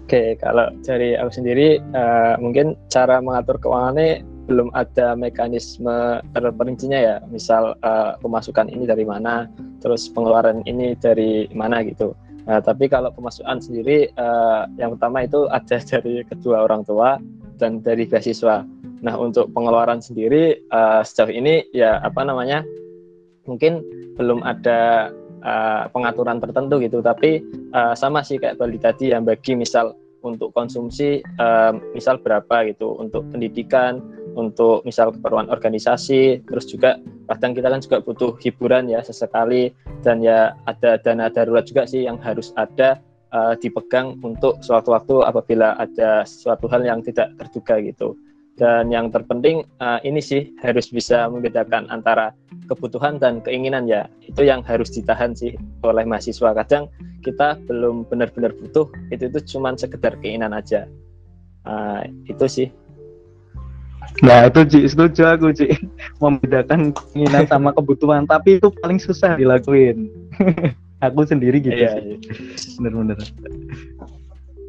Oke, 0.10 0.34
kalau 0.42 0.74
dari 0.82 1.14
aku 1.14 1.30
sendiri 1.30 1.78
eh, 1.78 2.34
mungkin 2.42 2.74
cara 2.90 3.22
mengatur 3.22 3.62
keuangannya 3.62 4.26
belum 4.50 4.74
ada 4.74 5.14
mekanisme 5.14 6.18
terperincinya 6.34 6.98
ya. 6.98 7.16
Misal 7.30 7.78
eh, 7.78 8.18
pemasukan 8.18 8.74
ini 8.74 8.90
dari 8.90 9.06
mana, 9.06 9.46
terus 9.86 10.10
pengeluaran 10.10 10.66
ini 10.66 10.98
dari 10.98 11.46
mana 11.54 11.86
gitu. 11.86 12.18
Nah, 12.50 12.58
tapi 12.58 12.90
kalau 12.90 13.14
pemasukan 13.14 13.62
sendiri 13.62 14.10
eh, 14.10 14.62
yang 14.82 14.98
pertama 14.98 15.30
itu 15.30 15.46
ada 15.54 15.78
dari 15.78 16.26
kedua 16.26 16.66
orang 16.66 16.82
tua 16.90 17.22
dan 17.62 17.86
dari 17.86 18.10
beasiswa. 18.10 18.66
Nah, 19.06 19.14
untuk 19.14 19.54
pengeluaran 19.54 20.02
sendiri 20.02 20.58
eh, 20.58 21.02
sejauh 21.06 21.30
ini 21.30 21.70
ya 21.70 22.02
apa 22.02 22.26
namanya? 22.26 22.66
Mungkin 23.46 23.86
belum 24.18 24.42
ada 24.42 25.14
eh, 25.46 25.84
pengaturan 25.94 26.42
tertentu 26.42 26.82
gitu, 26.82 26.98
tapi 27.06 27.46
eh, 27.78 27.94
sama 27.94 28.26
sih 28.26 28.42
kayak 28.42 28.58
Bali 28.58 28.82
tadi 28.82 29.14
yang 29.14 29.22
bagi 29.22 29.54
misal 29.54 29.99
untuk 30.24 30.52
konsumsi 30.56 31.24
eh, 31.24 31.74
misal 31.96 32.20
berapa 32.20 32.68
gitu 32.70 32.96
untuk 33.00 33.28
pendidikan 33.32 34.00
untuk 34.38 34.86
misal 34.86 35.12
keperluan 35.16 35.50
organisasi 35.50 36.46
terus 36.46 36.70
juga 36.70 37.02
kadang 37.28 37.54
kita 37.58 37.68
kan 37.70 37.82
juga 37.82 37.98
butuh 38.04 38.32
hiburan 38.42 38.90
ya 38.90 39.02
sesekali 39.04 39.74
dan 40.02 40.24
ya 40.24 40.56
ada 40.66 40.98
dana 41.02 41.28
darurat 41.28 41.66
juga 41.68 41.84
sih 41.86 42.06
yang 42.08 42.18
harus 42.22 42.56
ada 42.56 43.00
eh, 43.34 43.54
dipegang 43.60 44.20
untuk 44.24 44.60
suatu 44.64 44.96
waktu 44.96 45.26
apabila 45.26 45.76
ada 45.78 46.24
suatu 46.26 46.66
hal 46.72 46.86
yang 46.86 47.04
tidak 47.04 47.34
terduga 47.38 47.78
gitu. 47.84 48.16
Dan 48.60 48.92
yang 48.92 49.08
terpenting 49.08 49.64
eh, 49.64 50.00
ini 50.04 50.20
sih 50.20 50.52
harus 50.60 50.92
bisa 50.92 51.32
membedakan 51.32 51.88
antara 51.88 52.36
kebutuhan 52.70 53.18
dan 53.18 53.42
keinginan 53.42 53.90
ya. 53.90 54.06
Itu 54.22 54.46
yang 54.46 54.62
harus 54.62 54.94
ditahan 54.94 55.34
sih 55.34 55.58
oleh 55.82 56.06
mahasiswa. 56.06 56.54
Kadang 56.54 56.88
kita 57.26 57.58
belum 57.66 58.06
benar-benar 58.08 58.54
butuh 58.56 58.88
itu 59.10 59.28
itu 59.28 59.40
cuman 59.58 59.76
sekedar 59.76 60.14
keinginan 60.22 60.54
aja. 60.54 60.86
Ah, 61.66 62.06
itu 62.30 62.46
sih. 62.46 62.68
Nah 64.26 64.50
itu 64.50 64.62
Ci 64.66 64.80
setuju 64.90 65.36
aku 65.36 65.52
Ci. 65.52 65.74
Membedakan 66.24 66.94
keinginan 66.94 67.50
sama 67.50 67.74
kebutuhan 67.74 68.24
tapi 68.24 68.62
itu 68.62 68.70
paling 68.80 69.02
susah 69.02 69.36
dilakuin. 69.36 70.08
Aku 71.00 71.24
sendiri 71.24 71.64
gitu 71.64 71.72
Iya, 71.80 71.96
sih. 71.96 72.20
bener-bener. 72.76 73.16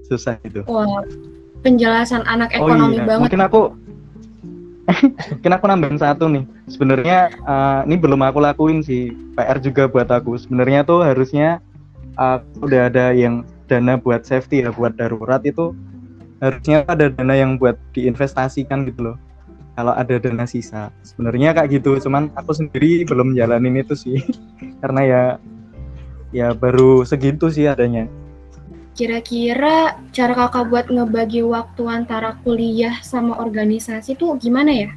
Susah 0.07 0.39
itu. 0.47 0.63
Wah, 0.71 1.03
penjelasan 1.67 2.23
anak 2.23 2.55
Oh 2.55 2.71
ekonomi 2.71 3.03
iya, 3.03 3.07
banget. 3.07 3.23
mungkin 3.27 3.43
aku 3.43 3.61
mungkin 5.37 5.53
aku 5.55 5.65
nambahin 5.67 5.99
satu 5.99 6.25
nih. 6.31 6.45
Sebenarnya 6.71 7.19
eh, 7.33 7.81
ini 7.89 7.97
belum 7.99 8.21
aku 8.23 8.39
lakuin 8.43 8.81
sih. 8.85 9.13
PR 9.35 9.59
juga 9.63 9.89
buat 9.89 10.09
aku. 10.11 10.37
Sebenarnya 10.37 10.85
tuh 10.85 11.03
harusnya 11.05 11.59
eh, 12.19 12.39
udah 12.61 12.91
ada 12.91 13.13
yang 13.15 13.47
dana 13.71 13.95
buat 13.97 14.27
safety 14.27 14.67
ya, 14.67 14.75
buat 14.75 14.99
darurat 14.99 15.41
itu 15.47 15.73
harusnya 16.41 16.89
ada 16.89 17.13
dana 17.13 17.37
yang 17.37 17.61
buat 17.61 17.77
diinvestasikan 17.93 18.89
gitu 18.89 19.13
loh. 19.13 19.17
Kalau 19.77 19.95
ada 19.95 20.19
dana 20.19 20.45
sisa. 20.45 20.91
Sebenarnya 21.07 21.55
kayak 21.55 21.81
gitu, 21.81 21.97
cuman 22.03 22.33
aku 22.35 22.53
sendiri 22.53 23.07
belum 23.07 23.37
jalanin 23.39 23.81
itu 23.81 23.95
sih. 23.95 24.19
Karena 24.83 25.01
ya 25.07 25.23
ya 26.35 26.49
baru 26.57 27.07
segitu 27.07 27.49
sih 27.53 27.71
adanya. 27.71 28.09
Kira-kira 28.95 29.97
cara 30.11 30.35
kakak 30.35 30.65
buat 30.69 30.87
ngebagi 30.91 31.47
waktu 31.47 31.83
antara 31.89 32.37
kuliah 32.43 32.99
sama 33.01 33.39
organisasi 33.39 34.19
tuh 34.19 34.37
gimana 34.37 34.71
ya? 34.75 34.91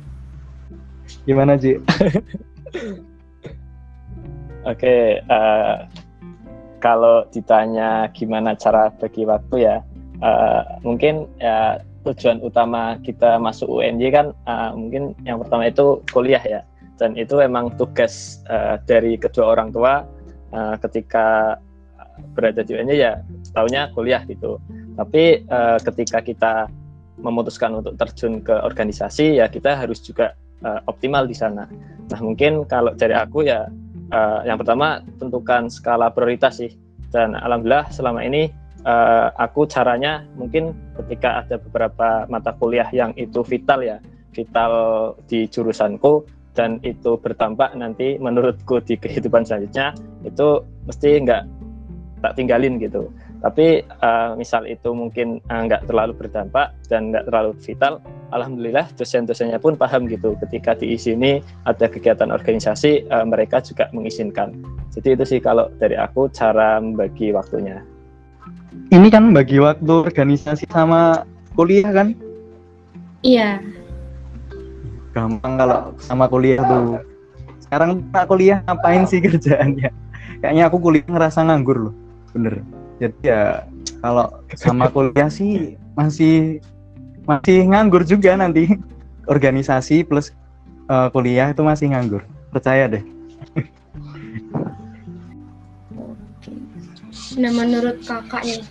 Gimana, 1.24 1.56
Ji? 1.56 1.80
Oke, 4.64 5.20
eh, 5.20 5.76
kalau 6.80 7.28
ditanya 7.32 8.12
gimana 8.12 8.56
cara 8.56 8.92
bagi 8.96 9.24
waktu 9.24 9.56
ya, 9.68 9.78
eh, 10.24 10.62
mungkin 10.84 11.28
ya 11.40 11.80
tujuan 12.04 12.44
utama 12.44 13.00
kita 13.00 13.40
masuk 13.40 13.80
UNY 13.80 14.08
kan 14.12 14.36
eh, 14.36 14.72
mungkin 14.76 15.16
yang 15.24 15.40
pertama 15.40 15.68
itu 15.72 16.04
kuliah 16.12 16.44
ya, 16.44 16.62
dan 17.00 17.16
itu 17.16 17.40
memang 17.40 17.76
tugas 17.80 18.44
eh, 18.52 18.76
dari 18.84 19.16
kedua 19.16 19.56
orang 19.56 19.72
tua 19.72 20.04
eh, 20.52 20.76
ketika 20.84 21.60
berada 22.36 22.62
di 22.62 22.76
UNY 22.76 22.96
ya 23.00 23.20
tahunya 23.54 23.94
kuliah 23.94 24.22
gitu. 24.26 24.60
Tapi 24.98 25.46
eh, 25.46 25.78
ketika 25.82 26.20
kita 26.22 26.54
memutuskan 27.22 27.78
untuk 27.78 27.94
terjun 27.96 28.42
ke 28.42 28.52
organisasi 28.52 29.38
ya 29.38 29.46
kita 29.48 29.78
harus 29.78 30.02
juga 30.02 30.34
eh, 30.66 30.80
optimal 30.90 31.30
di 31.30 31.38
sana. 31.38 31.70
Nah 32.10 32.20
mungkin 32.20 32.66
kalau 32.66 32.92
dari 32.98 33.14
aku 33.14 33.46
ya 33.46 33.70
eh, 34.12 34.40
yang 34.50 34.58
pertama 34.60 35.02
tentukan 35.22 35.70
skala 35.70 36.10
prioritas 36.10 36.60
sih 36.60 36.74
dan 37.14 37.38
alhamdulillah 37.38 37.90
selama 37.94 38.26
ini 38.26 38.50
eh, 38.84 39.28
aku 39.38 39.70
caranya 39.70 40.26
mungkin 40.36 40.74
ketika 41.02 41.46
ada 41.46 41.56
beberapa 41.62 42.26
mata 42.28 42.52
kuliah 42.58 42.90
yang 42.92 43.14
itu 43.16 43.46
vital 43.46 43.86
ya 43.86 43.98
vital 44.34 44.74
di 45.30 45.46
jurusanku 45.46 46.26
dan 46.54 46.78
itu 46.86 47.18
berdampak 47.18 47.74
nanti 47.74 48.18
menurutku 48.22 48.82
di 48.82 48.98
kehidupan 48.98 49.46
selanjutnya 49.46 49.94
itu 50.26 50.62
mesti 50.86 51.10
nggak 51.26 51.44
tak 52.22 52.34
tinggalin 52.38 52.78
gitu 52.78 53.10
tapi 53.44 53.84
eh, 53.84 54.32
misal 54.40 54.64
itu 54.64 54.96
mungkin 54.96 55.44
nggak 55.52 55.92
terlalu 55.92 56.16
berdampak 56.16 56.72
dan 56.88 57.12
nggak 57.12 57.28
terlalu 57.28 57.52
vital 57.60 58.00
alhamdulillah 58.32 58.88
dosen-dosennya 58.96 59.60
pun 59.60 59.76
paham 59.76 60.08
gitu. 60.08 60.40
Ketika 60.48 60.80
di 60.80 60.96
sini 60.96 61.44
ada 61.68 61.92
kegiatan 61.92 62.32
organisasi 62.32 63.12
eh, 63.12 63.26
mereka 63.28 63.60
juga 63.60 63.92
mengizinkan. 63.92 64.56
Jadi 64.96 65.20
itu 65.20 65.24
sih 65.28 65.40
kalau 65.44 65.68
dari 65.76 66.00
aku 66.00 66.32
cara 66.32 66.80
membagi 66.80 67.36
waktunya. 67.36 67.84
Ini 68.96 69.12
kan 69.12 69.36
bagi 69.36 69.60
waktu 69.60 69.92
organisasi 70.08 70.72
sama 70.72 71.28
kuliah 71.60 71.92
kan? 71.92 72.16
Iya, 73.24 73.60
gampang 75.12 75.60
kalau 75.60 75.80
sama 76.00 76.32
kuliah 76.32 76.64
tuh. 76.64 77.04
Sekarang 77.60 78.08
tak 78.16 78.32
kuliah 78.32 78.64
ngapain 78.64 79.04
sih 79.04 79.20
kerjaannya? 79.26 79.92
Kayaknya 80.40 80.64
aku 80.72 80.78
kuliah 80.80 81.08
ngerasa 81.12 81.44
nganggur 81.44 81.92
loh. 81.92 81.96
Bener 82.32 82.83
jadi 83.02 83.18
ya 83.24 83.42
kalau 84.04 84.28
sama 84.54 84.90
kuliah 84.92 85.30
sih 85.32 85.80
masih 85.98 86.60
masih 87.24 87.66
nganggur 87.70 88.04
juga 88.04 88.36
nanti 88.36 88.78
organisasi 89.34 90.04
plus 90.04 90.36
eh, 90.92 91.08
kuliah 91.14 91.54
itu 91.54 91.64
masih 91.64 91.94
nganggur 91.94 92.22
percaya 92.52 92.90
deh 92.90 93.04
Nah, 97.34 97.50
menurut 97.50 97.98
kakak 98.06 98.46
nih, 98.46 98.62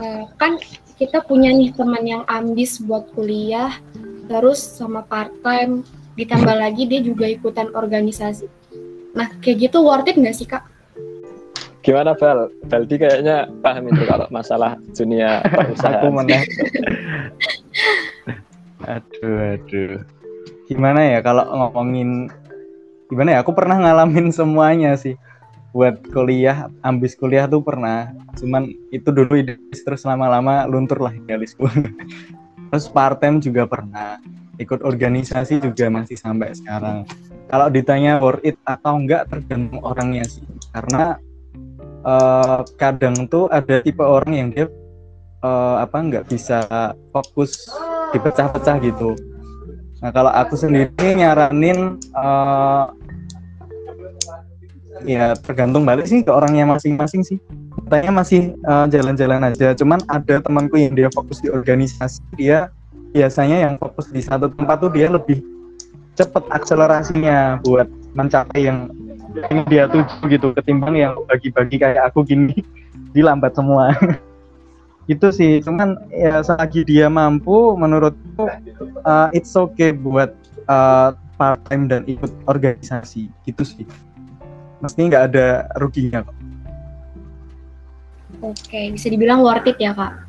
eh, 0.00 0.24
kan 0.40 0.56
kita 0.96 1.24
punya 1.24 1.52
nih 1.52 1.72
teman 1.76 2.04
yang 2.04 2.22
ambis 2.28 2.80
buat 2.80 3.04
kuliah, 3.12 3.76
terus 4.28 4.60
sama 4.60 5.04
part 5.04 5.32
time, 5.44 5.84
ditambah 6.16 6.56
lagi 6.56 6.88
dia 6.88 7.00
juga 7.04 7.28
ikutan 7.28 7.68
organisasi. 7.76 8.48
Nah, 9.12 9.28
kayak 9.40 9.68
gitu 9.68 9.84
worth 9.84 10.08
it 10.08 10.16
nggak 10.16 10.36
sih 10.36 10.48
kak? 10.48 10.67
Gimana 11.88 12.12
Val? 12.12 12.52
Valdi 12.68 13.00
kayaknya 13.00 13.48
paham 13.64 13.88
itu 13.88 14.04
kalau 14.04 14.28
masalah 14.28 14.76
dunia 14.92 15.40
perusahaan. 15.40 16.04
Aku 16.04 16.12
menang. 16.12 16.44
aduh, 18.84 19.56
aduh. 19.56 20.04
Gimana 20.68 21.00
ya 21.16 21.24
kalau 21.24 21.48
ngomongin 21.48 22.28
gimana 23.08 23.32
ya? 23.32 23.38
Aku 23.40 23.56
pernah 23.56 23.80
ngalamin 23.80 24.28
semuanya 24.28 25.00
sih. 25.00 25.16
Buat 25.72 26.04
kuliah, 26.12 26.68
ambis 26.84 27.16
kuliah 27.16 27.48
tuh 27.48 27.64
pernah. 27.64 28.12
Cuman 28.36 28.68
itu 28.92 29.08
dulu 29.08 29.40
idealis 29.40 29.80
terus 29.80 30.04
lama-lama 30.04 30.68
luntur 30.68 31.00
lah 31.00 31.16
idealisku. 31.16 31.72
terus 32.68 32.84
part 32.92 33.16
time 33.16 33.40
juga 33.40 33.64
pernah. 33.64 34.20
Ikut 34.60 34.84
organisasi 34.84 35.64
juga 35.64 35.88
masih 35.88 36.20
sampai 36.20 36.52
sekarang. 36.52 37.08
Kalau 37.48 37.72
ditanya 37.72 38.20
worth 38.20 38.44
it 38.44 38.60
atau 38.68 39.00
enggak 39.00 39.24
tergantung 39.32 39.80
orangnya 39.80 40.28
sih. 40.28 40.44
Karena 40.68 41.16
uh, 42.04 42.62
kadang 42.76 43.26
tuh 43.26 43.46
ada 43.50 43.80
tipe 43.82 44.02
orang 44.02 44.32
yang 44.34 44.48
dia 44.52 44.66
uh, 45.42 45.82
apa 45.82 45.98
nggak 45.98 46.24
bisa 46.30 46.64
fokus 47.14 47.70
dipecah-pecah 48.14 48.76
gitu. 48.82 49.14
Nah 49.98 50.10
kalau 50.14 50.30
aku 50.30 50.54
sendiri 50.54 51.18
nyaranin 51.18 51.98
uh, 52.14 52.90
ya 55.06 55.34
tergantung 55.38 55.86
balik 55.86 56.06
sih 56.10 56.22
ke 56.22 56.30
orangnya 56.30 56.66
masing-masing 56.66 57.22
sih. 57.22 57.38
Katanya 57.88 58.20
masih 58.20 58.52
jalan-jalan 58.90 59.40
uh, 59.46 59.48
aja. 59.54 59.72
Cuman 59.72 60.02
ada 60.10 60.42
temanku 60.42 60.76
yang 60.76 60.92
dia 60.92 61.08
fokus 61.14 61.40
di 61.40 61.48
organisasi, 61.48 62.20
dia 62.36 62.68
biasanya 63.14 63.64
yang 63.64 63.74
fokus 63.80 64.12
di 64.12 64.20
satu 64.20 64.52
tempat 64.52 64.76
tuh 64.82 64.92
dia 64.92 65.08
lebih 65.08 65.40
cepet 66.18 66.44
akselerasinya 66.50 67.62
buat 67.62 67.86
mencapai 68.18 68.66
yang 68.66 68.90
yang 69.34 69.64
dia 69.68 69.84
tuju 69.88 70.24
gitu 70.30 70.46
ketimbang 70.56 70.94
yang 70.96 71.14
bagi-bagi 71.28 71.76
kayak 71.76 72.12
aku 72.12 72.24
gini 72.24 72.56
dilambat 73.16 73.52
semua. 73.56 73.92
Itu 75.12 75.32
sih 75.32 75.64
cuman 75.64 75.96
ya 76.12 76.44
selagi 76.44 76.84
dia 76.84 77.08
mampu 77.08 77.72
menurutku 77.80 78.44
uh, 79.08 79.28
it's 79.32 79.56
okay 79.56 79.92
buat 79.96 80.36
uh, 80.68 81.16
part 81.40 81.60
time 81.68 81.88
dan 81.88 82.04
ikut 82.04 82.28
organisasi. 82.44 83.32
Gitu 83.48 83.62
sih. 83.64 83.84
Mesti 84.84 85.00
nggak 85.08 85.24
ada 85.32 85.68
ruginya 85.80 86.22
kok. 86.24 86.36
Oke 88.38 88.92
bisa 88.94 89.08
dibilang 89.08 89.40
worth 89.40 89.66
it 89.66 89.80
ya 89.80 89.96
kak. 89.96 90.28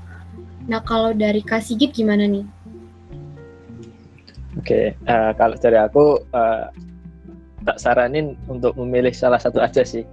Nah 0.70 0.80
kalau 0.86 1.18
dari 1.18 1.42
Kak 1.42 1.66
Sigit 1.66 1.92
gimana 1.98 2.30
nih? 2.30 2.46
Oke, 4.58 4.94
uh, 5.10 5.32
kalau 5.34 5.56
dari 5.58 5.78
aku 5.78 6.20
uh, 6.30 6.70
tak 7.66 7.78
saranin 7.82 8.40
untuk 8.48 8.76
memilih 8.80 9.12
salah 9.12 9.40
satu 9.42 9.60
aja 9.60 9.84
sih. 9.84 10.04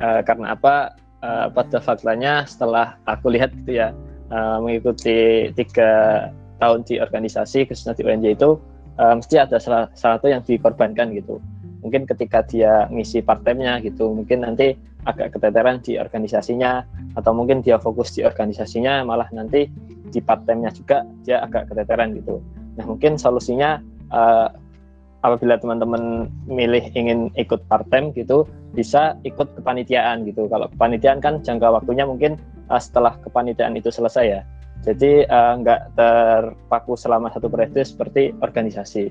Uh, 0.00 0.20
karena 0.24 0.54
apa? 0.54 0.96
Uh, 1.24 1.48
pada 1.48 1.80
faktanya 1.80 2.44
setelah 2.44 3.00
aku 3.08 3.32
lihat 3.32 3.48
gitu 3.64 3.80
ya 3.80 3.96
uh, 4.30 4.60
mengikuti 4.60 5.48
tiga 5.56 6.28
tahun 6.60 6.84
di 6.84 7.00
organisasi 7.00 7.68
khususnya 7.68 7.96
di 7.96 8.04
UNJ 8.04 8.36
itu 8.36 8.60
uh, 9.00 9.14
mesti 9.16 9.40
ada 9.40 9.56
salah, 9.56 9.88
salah 9.96 10.20
satu 10.20 10.28
yang 10.28 10.44
dikorbankan 10.44 11.16
gitu. 11.16 11.40
Mungkin 11.84 12.08
ketika 12.08 12.42
dia 12.42 12.84
ngisi 12.90 13.22
part 13.22 13.46
time-nya 13.46 13.78
gitu 13.84 14.10
mungkin 14.10 14.42
nanti 14.42 14.74
agak 15.06 15.38
keteteran 15.38 15.78
di 15.86 15.96
organisasinya 16.02 16.82
atau 17.14 17.30
mungkin 17.30 17.62
dia 17.62 17.78
fokus 17.78 18.10
di 18.10 18.26
organisasinya 18.26 19.06
malah 19.06 19.30
nanti 19.30 19.70
di 20.10 20.18
part 20.18 20.42
time-nya 20.44 20.74
juga 20.74 21.06
dia 21.22 21.40
agak 21.46 21.70
keteteran 21.70 22.18
gitu. 22.18 22.42
Nah 22.74 22.84
mungkin 22.84 23.14
solusinya 23.14 23.78
uh, 24.10 24.50
apabila 25.26 25.58
teman-teman 25.58 26.30
milih 26.46 26.86
ingin 26.94 27.34
ikut 27.34 27.66
part 27.66 27.82
time 27.90 28.14
gitu 28.14 28.46
bisa 28.78 29.18
ikut 29.26 29.50
kepanitiaan 29.58 30.22
gitu. 30.22 30.46
Kalau 30.46 30.70
kepanitiaan 30.70 31.18
kan 31.18 31.42
jangka 31.42 31.74
waktunya 31.74 32.06
mungkin 32.06 32.38
uh, 32.70 32.78
setelah 32.78 33.18
kepanitiaan 33.26 33.74
itu 33.74 33.90
selesai 33.90 34.24
ya. 34.24 34.40
Jadi 34.86 35.26
uh, 35.26 35.58
nggak 35.58 35.98
terpaku 35.98 36.94
selama 36.94 37.34
satu 37.34 37.50
periode 37.50 37.82
seperti 37.82 38.30
organisasi. 38.38 39.10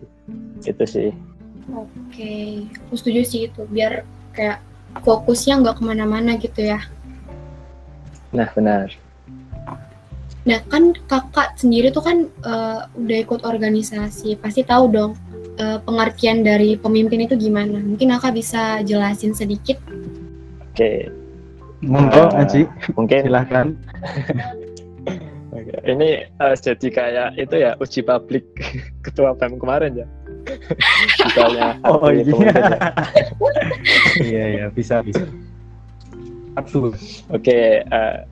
Itu 0.64 0.84
sih. 0.88 1.12
Oke 1.76 2.64
aku 2.88 2.96
setuju 2.96 3.22
sih 3.28 3.42
itu. 3.52 3.68
Biar 3.68 4.08
kayak 4.32 4.64
fokusnya 5.04 5.60
nggak 5.60 5.76
ke 5.76 5.84
mana-mana 5.84 6.40
gitu 6.40 6.64
ya. 6.64 6.80
Nah 8.32 8.48
benar. 8.56 8.88
Nah 10.46 10.62
kan 10.72 10.94
kakak 11.10 11.60
sendiri 11.60 11.92
tuh 11.92 12.06
kan 12.06 12.30
uh, 12.46 12.86
udah 12.96 13.18
ikut 13.18 13.42
organisasi, 13.44 14.38
pasti 14.38 14.62
tahu 14.62 14.94
dong 14.94 15.18
uh, 15.60 15.80
pengertian 15.84 16.44
dari 16.44 16.76
pemimpin 16.80 17.26
itu 17.26 17.36
gimana? 17.36 17.80
Mungkin 17.80 18.14
Aka 18.16 18.30
bisa 18.32 18.82
jelasin 18.84 19.36
sedikit. 19.36 19.80
Oke. 20.72 21.10
Monggo, 21.84 22.32
uh, 22.32 22.42
Aji. 22.42 22.66
Mungkin 22.96 23.30
silahkan. 23.30 23.68
okay. 25.56 25.80
Ini 25.86 26.10
uh, 26.40 26.56
jadi 26.56 26.88
kayak 26.92 27.30
itu 27.40 27.56
ya 27.62 27.72
uji 27.80 28.02
publik 28.04 28.46
ketua 29.06 29.36
PEM 29.38 29.60
kemarin 29.60 30.04
ya. 30.06 30.08
Misalnya 31.26 31.68
oh 31.90 32.10
iya. 32.14 32.22
Ya. 32.22 32.54
iya 34.22 34.46
iya 34.46 34.66
bisa 34.70 35.02
bisa. 35.02 35.26
Oke, 36.56 36.96
okay, 37.28 37.84
uh, 37.92 38.24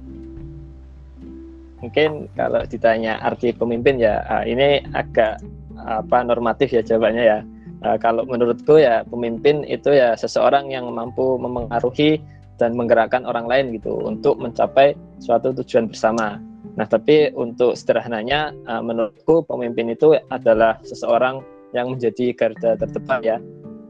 mungkin 1.84 2.32
kalau 2.40 2.64
ditanya 2.64 3.20
arti 3.20 3.52
pemimpin 3.52 4.00
ya 4.00 4.24
uh, 4.24 4.48
ini 4.48 4.80
agak 4.96 5.44
apa 5.80 6.26
normatif 6.26 6.74
ya 6.74 6.82
jawabannya 6.82 7.24
ya. 7.24 7.40
Uh, 7.84 8.00
kalau 8.00 8.24
menurutku 8.24 8.80
ya 8.80 9.04
pemimpin 9.04 9.68
itu 9.68 9.92
ya 9.92 10.16
seseorang 10.16 10.72
yang 10.72 10.88
mampu 10.88 11.36
memengaruhi 11.36 12.24
dan 12.62 12.78
menggerakkan 12.80 13.28
orang 13.28 13.50
lain 13.50 13.76
gitu 13.76 13.92
untuk 14.08 14.40
mencapai 14.40 14.96
suatu 15.20 15.52
tujuan 15.52 15.92
bersama. 15.92 16.40
Nah, 16.74 16.88
tapi 16.88 17.30
untuk 17.36 17.76
sederhananya 17.76 18.56
uh, 18.66 18.80
menurutku 18.80 19.44
pemimpin 19.46 19.92
itu 19.92 20.16
adalah 20.32 20.80
seseorang 20.88 21.44
yang 21.76 21.92
menjadi 21.94 22.32
garda 22.34 22.80
terdepan 22.80 23.20
ya. 23.22 23.38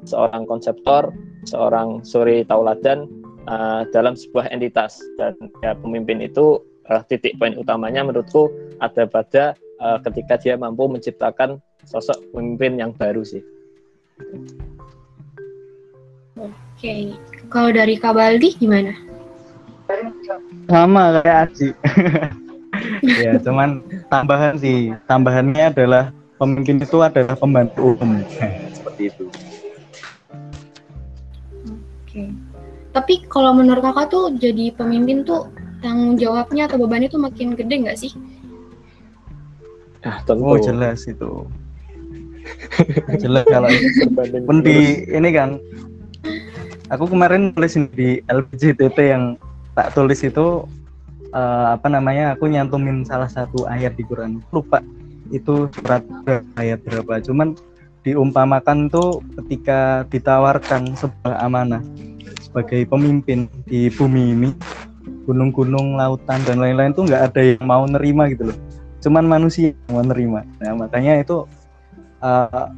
Seorang 0.03 0.43
konseptor, 0.49 1.15
seorang 1.47 2.03
suri 2.03 2.43
tauladan 2.43 3.07
uh, 3.47 3.87
dalam 3.91 4.15
sebuah 4.19 4.51
entitas 4.51 4.99
dan 5.15 5.35
ya 5.63 5.75
pemimpin 5.79 6.19
itu 6.23 6.59
uh, 6.91 7.01
titik 7.07 7.39
poin 7.39 7.55
utamanya 7.55 8.03
menurutku 8.03 8.51
ada 8.83 9.07
pada 9.07 9.55
uh, 9.79 9.99
ketika 10.03 10.35
dia 10.39 10.55
mampu 10.59 10.87
menciptakan 10.87 11.59
sosok 11.87 12.19
pemimpin 12.31 12.79
yang 12.79 12.91
baru 12.95 13.21
sih. 13.23 13.43
Oke, 16.39 17.15
kalau 17.47 17.69
dari 17.71 17.95
Kabaldi 17.95 18.59
gimana? 18.59 18.91
Sama 20.67 21.21
kayak 21.21 21.37
Aji. 21.47 21.69
ya, 23.23 23.31
cuman 23.39 23.83
tambahan 24.09 24.57
sih. 24.57 24.91
Tambahannya 25.07 25.71
adalah 25.71 26.11
pemimpin 26.39 26.81
itu 26.81 26.97
adalah 26.99 27.35
pembantu 27.37 27.95
umum. 27.95 28.19
Seperti 28.73 29.13
itu. 29.13 29.25
Oke. 32.03 32.23
Tapi 32.93 33.13
kalau 33.31 33.57
menurut 33.57 33.81
kakak 33.81 34.13
tuh 34.13 34.33
jadi 34.37 34.75
pemimpin 34.75 35.25
tuh 35.25 35.49
tanggung 35.81 36.15
jawabnya 36.15 36.69
atau 36.69 36.77
bebannya 36.77 37.09
tuh 37.09 37.21
makin 37.21 37.57
gede 37.57 37.75
nggak 37.85 37.99
sih? 37.99 38.11
Ah, 40.03 40.19
tentu. 40.27 40.45
Oh 40.45 40.59
jelas 40.59 41.07
itu 41.07 41.47
jelas 43.23 43.45
kalau 43.47 43.69
pun 44.43 44.59
di 44.61 45.07
ini 45.09 45.29
kan 45.31 45.61
aku 46.89 47.09
kemarin 47.09 47.53
tulis 47.55 47.77
di 47.93 48.19
LPJTT 48.27 48.97
yang 48.99 49.39
tak 49.73 49.93
tulis 49.97 50.21
itu 50.21 50.65
uh, 51.33 51.65
apa 51.73 51.89
namanya 51.89 52.37
aku 52.37 52.45
nyantumin 52.47 53.01
salah 53.03 53.27
satu 53.27 53.65
ayat 53.65 53.97
di 53.97 54.05
Quran. 54.05 54.39
Lupa 54.53 54.79
itu 55.33 55.67
surat 55.73 56.05
ayat 56.61 56.79
berapa. 56.85 57.19
Cuman 57.25 57.57
diumpamakan 58.05 58.91
tuh 58.91 59.23
ketika 59.41 60.05
ditawarkan 60.11 60.93
sebuah 60.93 61.41
amanah 61.41 61.81
sebagai 62.39 62.85
pemimpin 62.85 63.49
di 63.65 63.89
bumi 63.89 64.23
ini 64.35 64.49
gunung-gunung 65.23 65.95
lautan 65.95 66.43
dan 66.43 66.59
lain-lain 66.59 66.91
tuh 66.91 67.07
nggak 67.07 67.23
ada 67.31 67.41
yang 67.41 67.63
mau 67.65 67.83
nerima 67.87 68.29
gitu 68.29 68.53
loh. 68.53 68.57
Cuman 69.01 69.25
manusia 69.27 69.73
yang 69.73 69.89
mau 69.99 70.03
nerima. 70.05 70.45
Nah 70.61 70.85
makanya 70.85 71.19
itu 71.19 71.47
uh, 72.23 72.71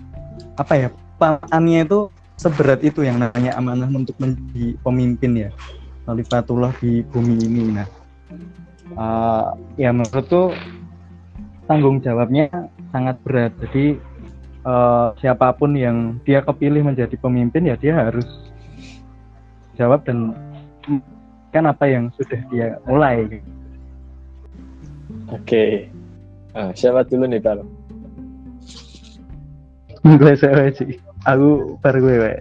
apa 0.57 0.73
ya 0.73 0.87
pantannya 1.21 1.85
itu 1.85 2.09
seberat 2.35 2.83
itu 2.83 3.05
yang 3.05 3.21
namanya 3.21 3.55
amanah 3.55 3.87
untuk 3.87 4.17
menjadi 4.17 4.75
pemimpin 4.81 5.31
ya. 5.47 5.49
Khalifatullah 6.05 6.73
di 6.81 7.01
bumi 7.07 7.37
ini. 7.39 7.63
Nah 7.71 7.87
uh, 8.97 9.55
ya 9.79 9.89
menurutku 9.93 10.53
tanggung 11.65 12.01
jawabnya 12.01 12.49
sangat 12.93 13.17
berat. 13.25 13.53
Jadi 13.61 13.97
uh, 14.67 15.13
siapa 15.17 15.53
pun 15.57 15.73
yang 15.73 16.21
dia 16.23 16.41
kepilih 16.45 16.85
menjadi 16.85 17.15
pemimpin 17.17 17.69
ya 17.69 17.75
dia 17.77 17.93
harus 17.97 18.27
jawab 19.75 20.05
dan 20.05 20.33
kan 21.51 21.65
apa 21.65 21.85
yang 21.87 22.11
sudah 22.15 22.39
dia 22.51 22.77
mulai. 22.85 23.41
Oke. 25.31 25.89
Uh, 26.55 26.71
siapa 26.71 27.03
dulu 27.03 27.27
nih 27.27 27.43
Pak 27.43 27.74
gue 30.21 30.33
saya 30.37 30.69
sih 30.69 31.01
aku 31.25 31.81
baru 31.81 31.97
gue 31.97 32.15
we. 32.21 32.33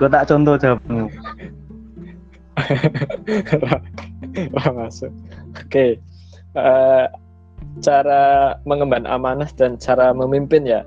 gue 0.00 0.08
tak 0.08 0.32
contoh 0.32 0.56
jawabmu 0.56 1.12
Wah, 4.52 4.68
masuk. 4.72 5.12
Oke. 5.56 5.96
Eh, 6.52 7.06
cara 7.80 8.22
mengemban 8.68 9.08
amanah 9.08 9.48
dan 9.56 9.80
cara 9.80 10.12
memimpin 10.12 10.68
ya. 10.68 10.84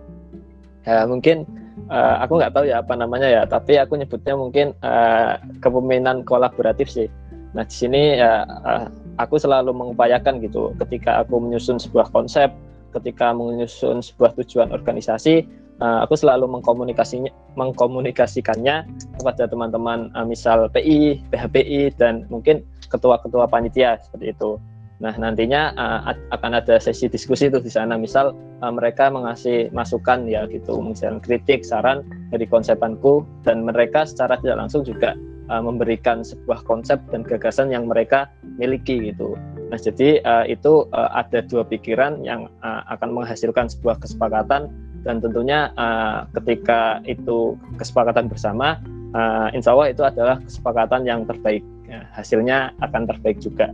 Ya, 0.85 1.09
mungkin 1.09 1.45
eh, 1.89 2.15
aku 2.21 2.37
nggak 2.37 2.53
tahu 2.53 2.65
ya 2.69 2.85
apa 2.85 2.93
namanya 2.93 3.29
ya, 3.29 3.41
tapi 3.49 3.81
aku 3.81 3.97
nyebutnya 3.97 4.37
mungkin 4.37 4.67
eh, 4.81 5.31
kepemimpinan 5.61 6.21
kolaboratif 6.21 6.89
sih. 6.89 7.09
Nah, 7.57 7.65
di 7.65 7.73
sini 7.73 8.21
ya 8.21 8.45
eh, 8.45 8.85
aku 9.17 9.41
selalu 9.41 9.73
mengupayakan 9.73 10.41
gitu 10.45 10.73
ketika 10.85 11.25
aku 11.25 11.41
menyusun 11.41 11.81
sebuah 11.81 12.13
konsep, 12.13 12.53
ketika 12.93 13.33
menyusun 13.33 14.05
sebuah 14.05 14.37
tujuan 14.37 14.69
organisasi, 14.69 15.64
uh, 15.81 16.03
aku 16.03 16.15
selalu 16.19 16.47
mengkomunikasinya 16.47 17.31
mengkomunikasikannya 17.55 18.85
kepada 19.19 19.43
teman-teman 19.47 20.11
uh, 20.13 20.27
misal 20.27 20.67
PI, 20.71 21.23
PHPI 21.31 21.95
dan 21.95 22.27
mungkin 22.31 22.63
ketua-ketua 22.87 23.49
panitia 23.49 23.99
seperti 24.03 24.35
itu. 24.35 24.59
Nah 25.03 25.11
nantinya 25.19 25.75
uh, 25.75 26.15
akan 26.31 26.51
ada 26.55 26.79
sesi 26.79 27.11
diskusi 27.11 27.51
itu 27.51 27.59
di 27.59 27.67
sana. 27.67 27.99
Misal 27.99 28.31
uh, 28.63 28.71
mereka 28.71 29.11
mengasih 29.11 29.67
masukan 29.75 30.23
ya 30.27 30.47
gitu, 30.47 30.79
misalnya 30.79 31.19
kritik, 31.19 31.67
saran 31.67 32.03
dari 32.31 32.47
konsepanku 32.47 33.27
dan 33.43 33.67
mereka 33.67 34.07
secara 34.07 34.39
tidak 34.39 34.63
langsung 34.63 34.87
juga 34.87 35.19
uh, 35.51 35.59
memberikan 35.59 36.23
sebuah 36.23 36.63
konsep 36.63 36.97
dan 37.11 37.27
gagasan 37.27 37.75
yang 37.75 37.91
mereka 37.91 38.31
miliki 38.55 39.11
gitu. 39.11 39.35
Nah 39.67 39.79
jadi 39.81 40.23
uh, 40.23 40.45
itu 40.47 40.87
uh, 40.95 41.09
ada 41.11 41.43
dua 41.43 41.67
pikiran 41.67 42.23
yang 42.23 42.47
uh, 42.63 42.85
akan 42.95 43.11
menghasilkan 43.11 43.67
sebuah 43.67 43.99
kesepakatan 43.99 44.71
dan 45.05 45.21
tentunya 45.21 45.69
uh, 45.77 46.25
ketika 46.33 46.99
itu 47.05 47.53
kesepakatan 47.77 48.25
bersama 48.25 48.81
uh, 49.13 49.47
insya 49.53 49.77
Allah 49.77 49.93
itu 49.93 50.01
adalah 50.01 50.41
kesepakatan 50.41 51.05
yang 51.05 51.23
terbaik. 51.29 51.61
Ya, 51.85 52.01
hasilnya 52.17 52.73
akan 52.81 53.05
terbaik 53.05 53.37
juga. 53.37 53.69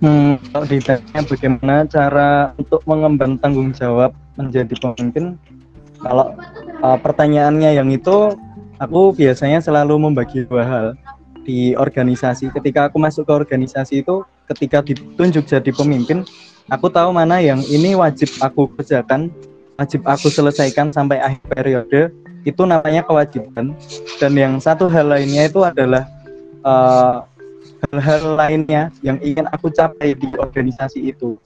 Hmm, 0.00 0.40
kalau 0.48 0.64
ditanya 0.64 1.20
bagaimana 1.28 1.84
cara 1.84 2.56
untuk 2.56 2.80
mengemban 2.88 3.36
tanggung 3.36 3.76
jawab 3.76 4.16
menjadi 4.40 4.72
pemimpin 4.80 5.36
kalau 6.00 6.32
uh, 6.80 6.98
pertanyaannya 7.00 7.76
yang 7.76 7.88
itu 7.92 8.32
aku 8.80 9.12
biasanya 9.12 9.60
selalu 9.60 10.08
membagi 10.08 10.48
dua 10.48 10.64
hal. 10.64 10.86
Di 11.44 11.76
organisasi 11.76 12.48
ketika 12.56 12.88
aku 12.88 12.96
masuk 12.96 13.28
ke 13.28 13.32
organisasi 13.36 14.00
itu 14.00 14.24
ketika 14.48 14.80
ditunjuk 14.80 15.44
jadi 15.44 15.70
pemimpin 15.76 16.24
aku 16.68 16.86
tahu 16.88 17.10
mana 17.12 17.40
yang 17.40 17.60
ini 17.68 17.96
wajib 17.96 18.30
aku 18.40 18.68
kerjakan 18.78 19.32
wajib 19.78 20.06
aku 20.06 20.30
selesaikan 20.30 20.94
sampai 20.94 21.18
akhir 21.18 21.42
periode. 21.50 22.00
Itu 22.44 22.68
namanya 22.68 23.02
kewajiban. 23.08 23.72
Dan 24.20 24.32
yang 24.36 24.60
satu 24.60 24.86
hal 24.86 25.08
lainnya 25.08 25.48
itu 25.48 25.64
adalah 25.64 26.04
eh, 26.60 27.16
hal-hal 27.90 28.36
lainnya 28.36 28.92
yang 29.00 29.16
ingin 29.24 29.48
aku 29.50 29.72
capai 29.72 30.12
di 30.14 30.28
organisasi 30.36 31.08
itu. 31.08 31.40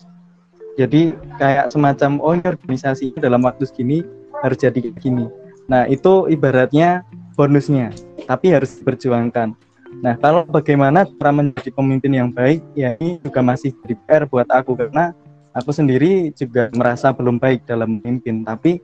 Jadi 0.79 1.15
kayak 1.43 1.75
semacam 1.75 2.23
oh 2.23 2.33
ini 2.39 2.47
organisasi 2.47 3.19
dalam 3.19 3.43
waktu 3.43 3.67
segini 3.67 4.07
harus 4.43 4.59
jadi 4.59 4.79
gini. 4.99 5.27
Nah 5.67 5.91
itu 5.91 6.31
ibaratnya 6.31 7.03
bonusnya 7.35 7.95
tapi 8.27 8.51
harus 8.51 8.79
diperjuangkan 8.79 9.55
Nah, 9.99 10.15
kalau 10.23 10.47
bagaimana 10.47 11.03
cara 11.19 11.35
menjadi 11.35 11.75
pemimpin 11.75 12.13
yang 12.15 12.31
baik, 12.31 12.63
ya 12.79 12.95
ini 13.03 13.19
juga 13.19 13.43
masih 13.43 13.75
di 13.83 13.99
PR 14.07 14.31
buat 14.31 14.47
aku 14.47 14.79
karena 14.79 15.11
aku 15.51 15.75
sendiri 15.75 16.31
juga 16.39 16.71
merasa 16.71 17.11
belum 17.11 17.43
baik 17.43 17.67
dalam 17.67 17.99
memimpin. 17.99 18.47
Tapi 18.47 18.79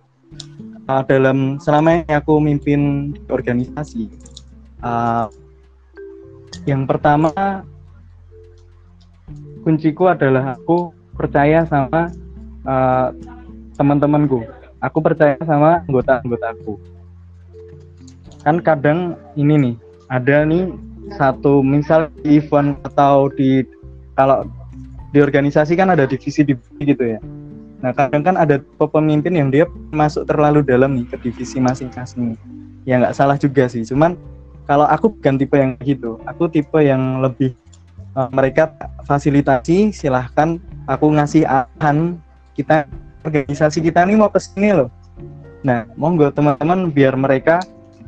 uh, 0.91 1.03
dalam 1.07 1.63
selama 1.63 2.03
ini 2.03 2.13
aku 2.19 2.43
memimpin 2.43 3.15
organisasi, 3.31 4.11
uh, 4.83 5.31
yang 6.67 6.83
pertama 6.83 7.63
kunciku 9.63 10.11
adalah 10.11 10.59
aku 10.59 10.91
percaya 11.15 11.63
sama 11.71 12.11
uh, 12.67 13.15
teman-temanku. 13.79 14.43
Aku 14.83 14.99
percaya 14.99 15.39
sama 15.47 15.87
anggota-anggotaku. 15.87 16.77
Kan 18.43 18.61
kadang 18.61 19.17
ini 19.39 19.55
nih, 19.57 19.75
ada 20.11 20.45
nih 20.45 20.69
satu 21.13 21.61
misal 21.61 22.09
event 22.25 22.81
atau 22.89 23.29
di 23.29 23.65
kalau 24.17 24.49
di 25.13 25.21
organisasi 25.21 25.77
kan 25.77 25.93
ada 25.93 26.09
divisi 26.09 26.43
divisi 26.43 26.83
gitu 26.83 27.05
ya. 27.05 27.21
Nah 27.85 27.93
kadang 27.93 28.25
kan 28.25 28.37
ada 28.41 28.59
pemimpin 28.81 29.37
yang 29.37 29.53
dia 29.53 29.69
masuk 29.93 30.25
terlalu 30.25 30.65
dalam 30.65 30.97
nih 30.97 31.07
ke 31.13 31.17
divisi 31.21 31.61
masing-masing. 31.61 32.35
Ya 32.89 32.97
nggak 32.97 33.13
salah 33.13 33.37
juga 33.37 33.69
sih. 33.69 33.85
Cuman 33.85 34.17
kalau 34.65 34.89
aku 34.89 35.13
bukan 35.13 35.37
tipe 35.37 35.57
yang 35.61 35.77
gitu. 35.85 36.17
Aku 36.25 36.49
tipe 36.49 36.81
yang 36.81 37.21
lebih 37.21 37.53
uh, 38.17 38.33
mereka 38.33 38.73
fasilitasi. 39.05 39.93
Silahkan 39.93 40.57
aku 40.89 41.13
ngasih 41.13 41.45
arahan 41.45 42.17
kita 42.57 42.89
organisasi 43.25 43.85
kita 43.85 44.03
ini 44.09 44.17
mau 44.17 44.33
ke 44.33 44.41
sini 44.41 44.73
loh. 44.73 44.89
Nah 45.61 45.85
monggo 46.01 46.33
teman-teman 46.33 46.89
biar 46.89 47.15
mereka 47.21 47.61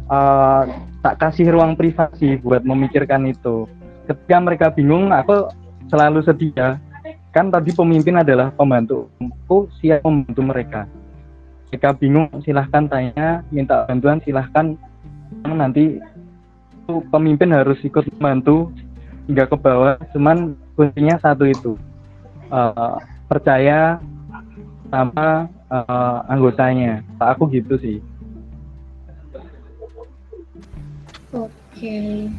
uh, 0.09 0.65
tak 1.07 1.23
kasih 1.23 1.55
ruang 1.55 1.79
privasi 1.79 2.35
buat 2.43 2.67
memikirkan 2.67 3.31
itu. 3.31 3.71
Ketika 4.11 4.43
mereka 4.43 4.67
bingung, 4.75 5.15
aku 5.15 5.47
selalu 5.87 6.19
sedia. 6.27 6.83
Kan 7.31 7.55
tadi 7.55 7.71
pemimpin 7.71 8.19
adalah 8.19 8.51
pembantu. 8.51 9.07
Aku 9.23 9.71
siap 9.79 10.03
membantu 10.03 10.43
mereka. 10.43 10.81
Jika 11.71 11.95
bingung, 11.95 12.27
silahkan 12.43 12.91
tanya, 12.91 13.47
minta 13.55 13.87
bantuan 13.87 14.19
silahkan. 14.27 14.75
Nanti 15.47 16.03
pemimpin 17.15 17.55
harus 17.55 17.79
ikut 17.87 18.03
membantu 18.19 18.75
hingga 19.31 19.47
ke 19.47 19.55
bawah. 19.63 20.03
Cuman 20.11 20.59
kuncinya 20.75 21.23
satu 21.23 21.47
itu, 21.47 21.79
uh, 22.51 22.99
percaya 23.31 24.03
sama 24.91 25.47
uh, 25.71 26.27
anggotanya. 26.27 27.07
Aku 27.23 27.47
gitu 27.47 27.79
sih. 27.79 28.03
Oke. 31.77 32.33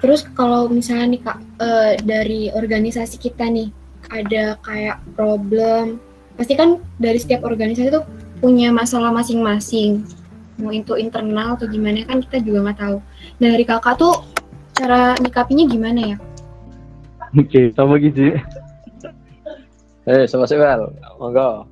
Terus 0.00 0.24
kalau 0.32 0.72
misalnya 0.72 1.06
nih 1.12 1.20
kak 1.20 1.38
uh, 1.60 1.92
dari 2.00 2.48
organisasi 2.48 3.20
kita 3.20 3.44
nih 3.44 3.68
ada 4.08 4.56
kayak 4.64 5.04
problem, 5.12 6.00
pasti 6.40 6.56
kan 6.56 6.80
dari 6.96 7.20
setiap 7.20 7.44
organisasi 7.44 7.92
tuh 7.92 8.08
punya 8.40 8.72
masalah 8.72 9.12
masing-masing. 9.12 10.00
Mau 10.56 10.72
itu 10.72 10.96
internal 10.96 11.60
atau 11.60 11.68
gimana 11.68 12.08
kan 12.08 12.24
kita 12.24 12.40
juga 12.40 12.72
nggak 12.72 12.80
tahu. 12.80 12.96
Nah 13.36 13.48
dari 13.52 13.64
kakak 13.68 14.00
tuh 14.00 14.24
cara 14.72 15.12
nyikapinya 15.20 15.68
gimana 15.68 16.00
ya? 16.00 16.16
Oke, 17.36 17.44
okay, 17.44 17.64
sama 17.76 18.00
gitu. 18.00 18.32
Eh, 20.08 20.24
sama 20.24 20.48
Sewel, 20.48 20.88
monggo. 21.20 21.68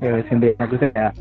Ya, 0.00 0.20
sini 0.24 0.56
aku 0.56 0.80
ya 0.80 1.12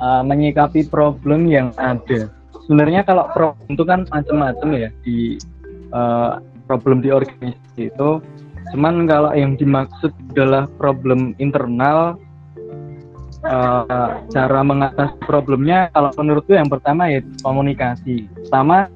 uh, 0.00 0.22
menyikapi 0.24 0.88
problem 0.88 1.46
yang 1.46 1.70
ada. 1.76 2.32
Sebenarnya 2.66 3.04
kalau 3.04 3.28
problem 3.30 3.66
itu 3.68 3.84
kan 3.86 4.00
macam-macam 4.08 4.68
ya 4.74 4.88
di 5.04 5.36
uh, 5.94 6.40
problem 6.66 7.04
di 7.04 7.12
organisasi 7.12 7.92
itu. 7.92 8.10
Cuman 8.70 9.04
kalau 9.10 9.34
yang 9.34 9.58
dimaksud 9.58 10.14
adalah 10.30 10.70
problem 10.78 11.34
internal, 11.42 12.14
uh, 13.42 14.22
cara 14.30 14.60
mengatasi 14.62 15.18
problemnya 15.26 15.90
kalau 15.90 16.14
menurutku 16.14 16.54
yang 16.54 16.70
pertama 16.70 17.10
ya 17.10 17.20
komunikasi. 17.42 18.30
Sama 18.46 18.86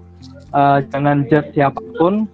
uh, 0.54 0.78
jangan 0.94 1.26
judge 1.26 1.50
siapa 1.54 1.80
pun. 1.98 2.30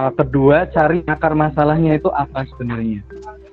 Uh, 0.00 0.12
kedua 0.18 0.66
cari 0.72 1.04
akar 1.08 1.32
masalahnya 1.36 1.96
itu 1.96 2.08
apa 2.12 2.44
sebenarnya. 2.52 3.00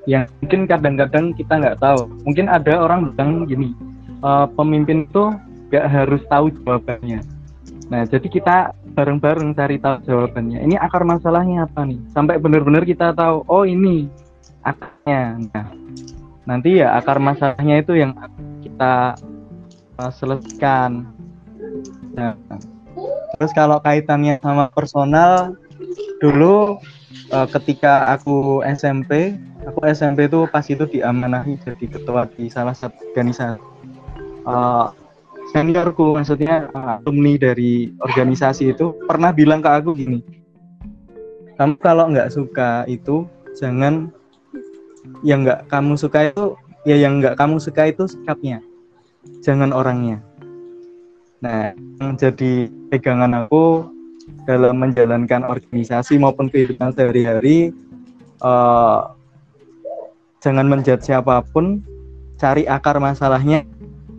Yang 0.07 0.33
mungkin 0.41 0.61
kadang-kadang 0.67 1.25
kita 1.35 1.53
nggak 1.55 1.79
tahu. 1.79 2.09
Mungkin 2.25 2.51
ada 2.51 2.73
orang 2.83 3.13
bilang 3.13 3.45
gini, 3.45 3.75
uh, 4.23 4.47
pemimpin 4.53 5.07
itu 5.07 5.33
gak 5.69 5.85
harus 5.87 6.21
tahu 6.27 6.49
jawabannya. 6.61 7.21
Nah, 7.89 8.05
jadi 8.05 8.27
kita 8.29 8.57
bareng-bareng 8.93 9.57
cari 9.57 9.81
tahu 9.81 9.97
jawabannya. 10.05 10.61
Ini 10.61 10.77
akar 10.77 11.01
masalahnya 11.05 11.65
apa 11.65 11.85
nih? 11.85 11.97
Sampai 12.13 12.37
benar-benar 12.37 12.85
kita 12.85 13.17
tahu, 13.17 13.41
oh 13.49 13.65
ini 13.65 14.05
akarnya. 14.61 15.41
Nah, 15.49 15.67
nanti 16.45 16.81
ya 16.81 16.93
akar 16.97 17.17
masalahnya 17.17 17.81
itu 17.81 17.97
yang 17.97 18.13
kita 18.61 19.17
uh, 19.97 20.11
selesaikan. 20.13 21.09
Nah, 22.13 22.37
terus 23.37 23.51
kalau 23.57 23.81
kaitannya 23.81 24.37
sama 24.41 24.69
personal, 24.69 25.57
dulu 26.21 26.77
uh, 27.33 27.47
ketika 27.57 28.05
aku 28.13 28.61
SMP, 28.69 29.33
aku 29.65 29.79
SMP 29.89 30.29
itu 30.29 30.45
pas 30.49 30.65
itu 30.65 30.85
diamanahi 30.85 31.57
jadi 31.65 31.85
ketua 31.89 32.29
di 32.37 32.53
salah 32.53 32.77
satu 32.77 33.01
organisasi 33.11 33.78
uh, 34.45 34.93
seniorku 35.51 36.15
maksudnya 36.15 36.69
uh, 36.75 37.01
alumni 37.01 37.35
dari 37.39 37.91
organisasi 37.99 38.75
itu 38.77 38.93
pernah 39.09 39.33
bilang 39.33 39.63
ke 39.63 39.69
aku 39.71 39.97
gini 39.97 40.21
kamu 41.59 41.75
kalau 41.83 42.07
nggak 42.07 42.31
suka 42.31 42.87
itu 42.87 43.27
jangan 43.59 44.07
yang 45.25 45.43
nggak 45.43 45.67
kamu 45.67 45.99
suka 45.99 46.31
itu 46.31 46.55
ya 46.87 46.95
yang 46.95 47.19
nggak 47.19 47.35
kamu 47.35 47.59
suka 47.59 47.91
itu 47.91 48.07
sikapnya 48.07 48.63
jangan 49.43 49.75
orangnya. 49.75 50.23
Nah 51.43 51.75
yang 51.99 52.15
jadi 52.15 52.71
pegangan 52.91 53.45
aku 53.47 53.87
dalam 54.47 54.79
menjalankan 54.79 55.43
organisasi 55.47 56.15
maupun 56.21 56.47
kehidupan 56.47 56.95
sehari-hari 56.95 57.75
uh, 58.39 59.11
jangan 60.39 60.67
menjat 60.69 61.03
siapa 61.03 61.43
pun 61.51 61.83
cari 62.39 62.63
akar 62.69 63.01
masalahnya 63.03 63.67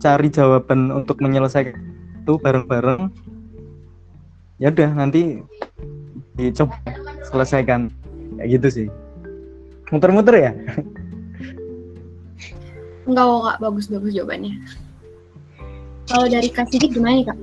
cari 0.01 0.27
jawaban 0.33 0.89
untuk 0.89 1.21
menyelesaikan 1.21 1.77
itu 2.21 2.33
bareng-bareng 2.41 3.13
ya 4.57 4.69
udah 4.69 4.89
nanti 4.97 5.41
dicoba 6.37 6.77
selesaikan. 7.29 7.93
Kayak 8.37 8.49
gitu 8.57 8.67
sih. 8.69 8.87
Muter-muter 9.93 10.35
ya? 10.37 10.51
Enggak 13.05 13.25
kok 13.25 13.41
kak 13.43 13.57
bagus-bagus 13.61 14.11
jawabannya. 14.13 14.53
Kalau 16.09 16.25
dari 16.27 16.49
Kak 16.51 16.67
Sigit 16.69 16.91
gimana 16.91 17.15
nih 17.17 17.25
kak? 17.27 17.39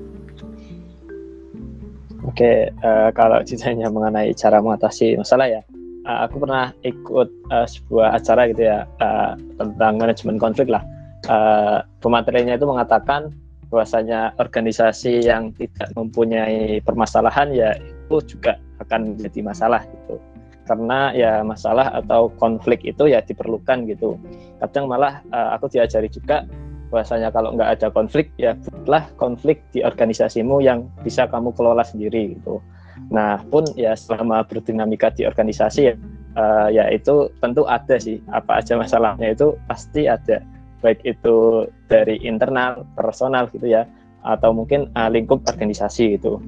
Oke, 2.29 2.69
uh, 2.85 3.09
kalau 3.17 3.41
ditanya 3.41 3.89
mengenai 3.89 4.37
cara 4.37 4.61
mengatasi 4.61 5.17
masalah 5.17 5.49
ya, 5.49 5.63
uh, 6.05 6.29
aku 6.29 6.45
pernah 6.45 6.77
ikut 6.85 7.29
uh, 7.49 7.65
sebuah 7.65 8.21
acara 8.21 8.53
gitu 8.53 8.69
ya 8.69 8.85
uh, 9.01 9.33
tentang 9.57 9.97
manajemen 9.97 10.37
konflik 10.37 10.69
lah. 10.69 10.85
Uh, 11.27 11.83
pematerinya 11.99 12.55
itu 12.55 12.63
mengatakan 12.63 13.35
bahwasanya 13.69 14.33
organisasi 14.39 15.27
yang 15.27 15.51
tidak 15.59 15.91
mempunyai 15.99 16.79
permasalahan 16.87 17.51
ya 17.53 17.75
itu 17.77 18.39
juga 18.39 18.57
akan 18.81 19.19
menjadi 19.19 19.41
masalah 19.43 19.83
gitu. 19.85 20.23
Karena 20.65 21.11
ya 21.17 21.41
masalah 21.43 21.91
atau 21.97 22.31
konflik 22.37 22.85
itu 22.85 23.09
ya 23.09 23.19
diperlukan 23.25 23.89
gitu. 23.89 24.15
Kadang 24.63 24.87
malah 24.87 25.21
uh, 25.33 25.57
aku 25.57 25.69
diajari 25.73 26.07
juga 26.07 26.45
bahwasanya 26.89 27.29
kalau 27.29 27.53
nggak 27.53 27.81
ada 27.81 27.89
konflik 27.93 28.33
ya 28.41 28.57
buatlah 28.57 29.05
konflik 29.21 29.61
di 29.77 29.85
organisasimu 29.85 30.65
yang 30.65 30.89
bisa 31.05 31.29
kamu 31.29 31.53
kelola 31.53 31.85
sendiri 31.85 32.37
gitu. 32.37 32.63
Nah 33.13 33.41
pun 33.53 33.65
ya 33.77 33.93
selama 33.97 34.45
berdinamika 34.45 35.13
di 35.13 35.29
organisasi 35.29 35.81
ya 35.93 35.95
uh, 36.37 36.69
ya 36.73 36.89
itu 36.89 37.29
tentu 37.41 37.69
ada 37.69 38.01
sih. 38.01 38.21
Apa 38.33 38.65
aja 38.65 38.81
masalahnya 38.81 39.33
itu 39.33 39.57
pasti 39.69 40.09
ada 40.09 40.41
baik 40.81 41.03
itu 41.03 41.67
dari 41.91 42.19
internal 42.23 42.87
personal 42.95 43.51
gitu 43.51 43.67
ya 43.67 43.87
atau 44.27 44.51
mungkin 44.51 44.91
uh, 44.99 45.09
lingkup 45.09 45.47
organisasi 45.47 46.19
gitu 46.19 46.43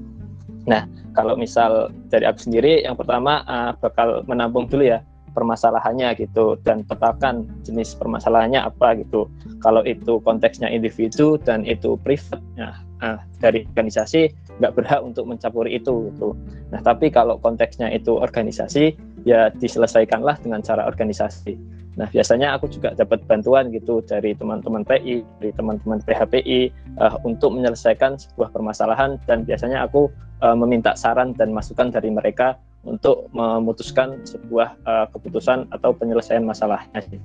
Nah, 0.69 0.85
kalau 1.16 1.38
misal 1.38 1.88
dari 2.12 2.29
aku 2.29 2.51
sendiri, 2.51 2.85
yang 2.85 2.99
pertama 2.99 3.40
uh, 3.49 3.73
bakal 3.81 4.21
menampung 4.29 4.69
dulu 4.69 4.85
ya 4.85 5.01
permasalahannya 5.31 6.19
gitu 6.19 6.59
dan 6.66 6.83
petakan 6.83 7.47
jenis 7.62 7.95
permasalahannya 7.95 8.66
apa 8.66 8.99
gitu. 8.99 9.31
Kalau 9.62 9.87
itu 9.87 10.19
konteksnya 10.27 10.66
individu 10.66 11.38
dan 11.38 11.62
itu 11.64 11.95
privat, 12.03 12.43
nah, 12.59 12.83
uh, 13.01 13.19
dari 13.38 13.64
organisasi 13.73 14.35
nggak 14.61 14.75
berhak 14.77 15.01
untuk 15.01 15.25
mencampuri 15.25 15.79
itu 15.79 16.12
gitu. 16.12 16.37
Nah, 16.75 16.83
tapi 16.83 17.09
kalau 17.09 17.38
konteksnya 17.40 17.88
itu 17.95 18.19
organisasi, 18.19 18.93
ya 19.25 19.49
diselesaikanlah 19.55 20.37
dengan 20.43 20.61
cara 20.61 20.85
organisasi. 20.85 21.80
Nah, 22.01 22.09
biasanya 22.09 22.57
aku 22.57 22.73
juga 22.73 22.97
dapat 22.97 23.21
bantuan 23.29 23.69
gitu 23.69 24.01
dari 24.01 24.33
teman-teman 24.33 24.89
PI, 24.89 25.21
dari 25.37 25.53
teman-teman 25.53 26.01
PHPI 26.01 26.73
uh, 26.97 27.21
untuk 27.29 27.53
menyelesaikan 27.53 28.17
sebuah 28.17 28.57
permasalahan 28.57 29.21
dan 29.29 29.45
biasanya 29.45 29.85
aku 29.85 30.09
uh, 30.41 30.57
meminta 30.57 30.97
saran 30.97 31.37
dan 31.37 31.53
masukan 31.53 31.93
dari 31.93 32.09
mereka 32.09 32.57
untuk 32.89 33.29
memutuskan 33.37 34.17
sebuah 34.25 34.81
uh, 34.89 35.07
keputusan 35.13 35.69
atau 35.77 35.93
penyelesaian 35.93 36.41
masalahnya 36.41 37.05
Oke. 37.05 37.21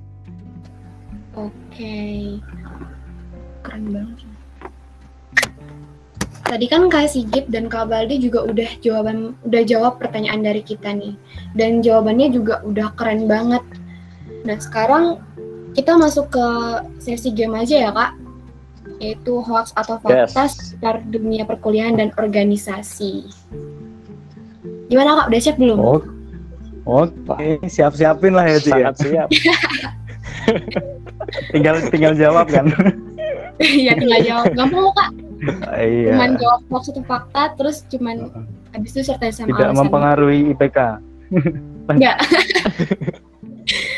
Okay. 1.72 2.20
Keren 3.64 3.96
banget. 3.96 4.28
Tadi 6.46 6.66
kan 6.68 6.92
Kak 6.92 7.10
Sigit 7.10 7.48
dan 7.48 7.66
Kak 7.72 7.88
Baldi 7.88 8.20
juga 8.20 8.44
udah 8.44 8.70
jawaban 8.84 9.34
udah 9.48 9.62
jawab 9.64 9.98
pertanyaan 9.98 10.44
dari 10.44 10.60
kita 10.60 10.92
nih. 10.92 11.16
Dan 11.56 11.80
jawabannya 11.80 12.28
juga 12.28 12.60
udah 12.62 12.92
keren 12.94 13.24
banget 13.24 13.64
Nah, 14.46 14.56
sekarang 14.62 15.04
kita 15.74 15.98
masuk 15.98 16.30
ke 16.30 16.46
sesi 17.02 17.34
game 17.34 17.58
aja 17.58 17.90
ya, 17.90 17.90
Kak. 17.90 18.12
Yaitu 19.02 19.42
hoax 19.42 19.74
atau 19.76 19.98
fakta 19.98 20.46
yes. 20.46 20.56
seputar 20.56 21.02
dunia 21.10 21.42
perkuliahan 21.44 21.98
dan 21.98 22.14
organisasi. 22.16 23.26
Gimana, 24.86 25.18
Kak? 25.18 25.26
Udah 25.34 25.40
siap 25.42 25.58
belum? 25.58 25.78
Oh. 25.82 26.00
Oke, 26.86 27.10
okay. 27.26 27.58
siap-siapin 27.66 28.30
lah 28.30 28.46
ya, 28.46 28.58
Ci. 28.62 28.70
Ya. 28.70 28.74
Sangat 28.78 28.94
siap. 29.02 29.28
tinggal 31.52 31.82
tinggal 31.90 32.14
jawab 32.14 32.46
kan. 32.46 32.70
Iya, 33.56 33.96
tinggal 33.96 34.20
jawab. 34.20 34.52
Gampang 34.52 34.84
kok, 34.84 34.94
Kak. 35.00 35.10
Iya. 35.80 36.12
Cuman 36.12 36.30
jawab 36.36 36.60
hoax 36.68 36.84
atau 36.92 37.04
fakta, 37.08 37.42
terus 37.56 37.76
cuman 37.88 38.16
habis 38.76 38.92
itu 38.92 39.00
sertai 39.00 39.32
sama 39.32 39.48
Tidak 39.48 39.72
alasan. 39.72 39.80
mempengaruhi 39.80 40.40
IPK. 40.52 40.78
Enggak. 41.88 42.20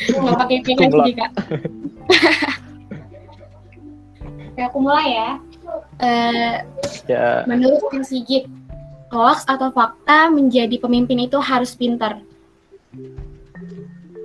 nggak 0.09 0.37
pakai 0.41 0.59
sih 0.65 1.15
kak 1.15 1.33
Oke, 4.49 4.63
aku 4.69 4.79
mulai 4.81 5.09
ya. 5.15 5.31
Uh, 6.01 6.55
ya. 7.05 7.45
Menurut 7.45 7.85
Kang 7.93 8.03
Sigit, 8.03 8.49
hoax 9.13 9.45
atau 9.45 9.69
fakta 9.71 10.33
menjadi 10.33 10.81
pemimpin 10.81 11.21
itu 11.29 11.37
harus 11.39 11.77
pintar? 11.77 12.19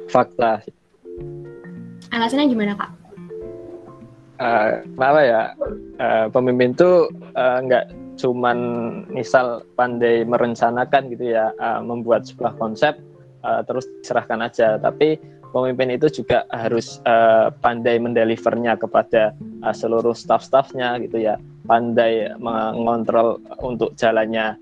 Fakta. 0.07 0.63
Alasannya 2.13 2.49
gimana 2.49 2.73
kak? 2.79 2.91
Uh, 4.39 4.81
kenapa 4.95 5.19
ya? 5.21 5.43
Uh, 5.99 6.25
pemimpin 6.31 6.73
itu 6.73 7.11
uh, 7.35 7.57
nggak 7.61 7.91
cuman 8.17 8.57
misal 9.09 9.65
pandai 9.75 10.23
merencanakan 10.23 11.11
gitu 11.11 11.35
ya, 11.35 11.51
uh, 11.57 11.81
membuat 11.81 12.25
sebuah 12.25 12.55
konsep 12.57 12.95
uh, 13.43 13.61
terus 13.67 13.85
diserahkan 14.01 14.39
aja, 14.41 14.79
tapi 14.79 15.19
pemimpin 15.53 15.93
itu 15.93 16.09
juga 16.09 16.49
harus 16.49 16.97
uh, 17.05 17.53
pandai 17.61 18.01
mendelivernya 18.01 18.73
kepada 18.75 19.37
uh, 19.61 19.75
seluruh 19.75 20.17
staff-staffnya 20.17 20.97
gitu 21.05 21.21
ya. 21.21 21.37
Pandai 21.63 22.33
mengontrol 22.43 23.39
untuk 23.63 23.95
jalannya 23.95 24.59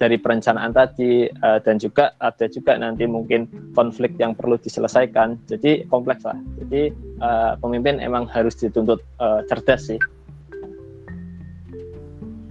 dari 0.00 0.16
perencanaan 0.16 0.72
tadi 0.72 1.28
uh, 1.28 1.60
dan 1.60 1.76
juga 1.76 2.16
ada 2.24 2.48
juga 2.48 2.80
nanti 2.80 3.04
mungkin 3.04 3.46
konflik 3.76 4.16
yang 4.16 4.32
perlu 4.32 4.56
diselesaikan. 4.56 5.36
Jadi 5.44 5.84
kompleks 5.92 6.24
lah. 6.24 6.40
Jadi 6.64 6.88
uh, 7.20 7.54
pemimpin 7.60 8.00
emang 8.00 8.24
harus 8.24 8.56
dituntut 8.56 9.04
uh, 9.20 9.44
cerdas 9.44 9.92
sih. 9.92 10.00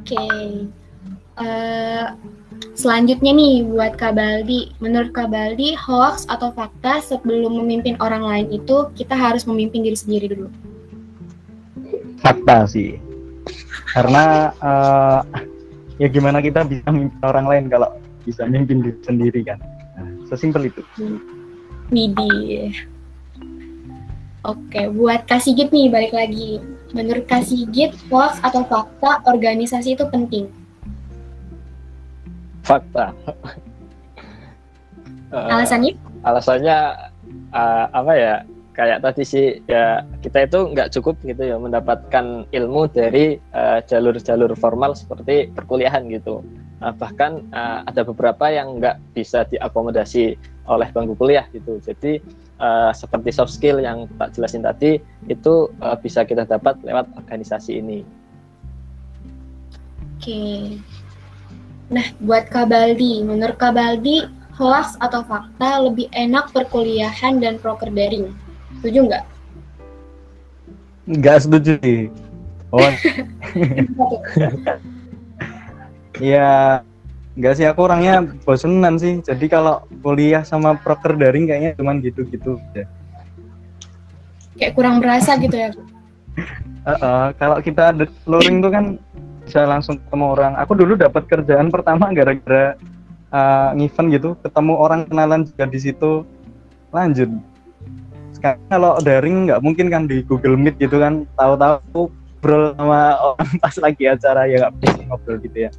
Oke. 0.05 0.15
Okay. 0.15 0.61
Selanjutnya 2.77 3.36
nih 3.36 3.67
buat 3.67 3.99
Kabaldi, 3.99 4.71
menurut 4.79 5.12
Kabaldi 5.12 5.75
hoax 5.75 6.23
atau 6.29 6.53
fakta 6.55 7.03
sebelum 7.03 7.60
memimpin 7.60 7.99
orang 7.99 8.23
lain 8.23 8.47
itu 8.55 8.88
kita 8.95 9.13
harus 9.13 9.43
memimpin 9.43 9.84
diri 9.84 9.97
sendiri 9.99 10.32
dulu. 10.32 10.47
Fakta 12.23 12.67
sih, 12.67 12.99
karena 13.95 14.55
uh, 14.60 15.21
ya 15.99 16.08
gimana 16.08 16.39
kita 16.39 16.63
bisa 16.63 16.88
memimpin 16.88 17.19
orang 17.23 17.47
lain 17.47 17.65
kalau 17.67 17.89
bisa 18.23 18.47
memimpin 18.47 18.84
diri 18.84 18.99
sendiri 19.03 19.39
kan, 19.43 19.60
nah, 19.95 20.08
sesimpel 20.27 20.71
itu. 20.71 20.82
Midi. 21.89 22.71
Oke, 24.47 24.88
buat 24.95 25.27
Kasigit 25.27 25.67
nih 25.75 25.91
balik 25.91 26.15
lagi. 26.15 26.63
Menurut 26.95 27.27
Kasigit, 27.27 27.91
hoax 28.08 28.39
atau 28.39 28.63
fakta 28.63 29.19
organisasi 29.27 29.99
itu 29.99 30.08
penting? 30.08 30.47
Fakta. 32.69 33.05
Alasannya? 35.34 35.93
Uh, 35.97 36.27
alasannya 36.29 36.77
uh, 37.53 37.86
apa 37.93 38.13
ya? 38.13 38.36
Kayak 38.77 39.03
tadi 39.03 39.23
sih 39.27 39.47
ya 39.67 40.08
kita 40.23 40.47
itu 40.47 40.71
nggak 40.71 40.95
cukup 40.95 41.19
gitu 41.27 41.43
ya 41.43 41.60
mendapatkan 41.60 42.47
ilmu 42.47 42.88
dari 42.88 43.36
eh, 43.36 43.79
jalur-jalur 43.84 44.55
uh, 44.55 44.58
formal 44.58 44.95
seperti 44.95 45.51
perkuliahan 45.51 46.08
gitu. 46.08 46.39
Uh, 46.79 46.95
bahkan 46.95 47.43
uh, 47.51 47.84
ada 47.84 48.08
beberapa 48.08 48.47
yang 48.47 48.79
nggak 48.79 48.95
bisa 49.12 49.43
diakomodasi 49.51 50.39
oleh 50.71 50.88
bangku 50.95 51.12
kuliah 51.19 51.43
gitu. 51.51 51.75
Jadi 51.84 52.23
uh, 52.63 52.95
seperti 52.95 53.36
soft 53.36 53.51
skill 53.51 53.84
yang 53.84 54.08
tak 54.15 54.32
jelasin 54.39 54.63
tadi 54.63 54.95
itu 55.27 55.67
uh, 55.84 55.99
bisa 55.99 56.23
kita 56.23 56.47
dapat 56.47 56.79
lewat 56.88 57.12
organisasi 57.19 57.84
ini. 57.84 58.08
Oke. 60.15 60.23
Okay. 60.23 60.98
Nah, 61.89 62.06
buat 62.21 62.45
Kabaldi, 62.54 63.25
menurut 63.25 63.58
Kabaldi, 63.58 64.30
hoax 64.54 64.93
atau 65.02 65.25
fakta 65.25 65.82
lebih 65.82 66.06
enak 66.13 66.54
perkuliahan 66.54 67.41
dan 67.41 67.58
proker 67.58 67.89
daring? 67.89 68.30
Setuju 68.80 69.10
nggak? 69.10 69.23
Nggak 71.10 71.38
setuju 71.41 71.73
sih. 71.82 72.13
Oh. 72.69 72.86
ya, 76.21 76.86
nggak 77.34 77.54
sih 77.58 77.65
aku 77.65 77.89
orangnya 77.89 78.21
bosenan 78.45 79.02
sih. 79.02 79.17
Jadi 79.25 79.49
kalau 79.49 79.82
kuliah 80.06 80.45
sama 80.45 80.78
proker 80.78 81.17
daring 81.17 81.49
kayaknya 81.49 81.73
cuman 81.73 82.06
gitu-gitu. 82.06 82.62
kayak 84.60 84.75
kurang 84.75 84.99
berasa 84.99 85.39
gitu 85.39 85.56
ya 85.56 85.71
uh, 86.84 86.91
uh, 86.99 87.25
kalau 87.39 87.63
kita 87.63 87.95
luring 88.28 88.60
tuh 88.60 88.71
kan 88.71 88.86
bisa 89.49 89.65
langsung 89.65 89.97
ketemu 89.97 90.38
orang. 90.38 90.53
Aku 90.62 90.77
dulu 90.77 90.93
dapat 90.93 91.25
kerjaan 91.25 91.73
pertama 91.73 92.13
gara-gara 92.13 92.77
uh, 93.33 93.73
event 93.73 94.07
gitu 94.13 94.29
ketemu 94.45 94.73
orang 94.77 95.09
kenalan 95.09 95.41
juga 95.41 95.65
di 95.65 95.79
situ. 95.81 96.21
Lanjut. 96.93 97.33
Sekarang 98.38 98.62
kalau 98.69 99.01
daring 99.01 99.49
nggak 99.49 99.65
mungkin 99.65 99.89
kan 99.89 100.05
di 100.05 100.21
Google 100.21 100.53
Meet 100.53 100.77
gitu 100.77 101.01
kan. 101.01 101.25
Tahu-tahu 101.33 102.13
ngobrol 102.39 102.71
sama 102.77 103.01
orang 103.19 103.51
pas 103.65 103.75
lagi 103.81 104.03
acara 104.07 104.47
ya 104.47 104.55
nggak 104.63 104.73
bisa 104.79 105.01
ngobrol 105.09 105.38
gitu 105.43 105.57
ya. 105.67 105.71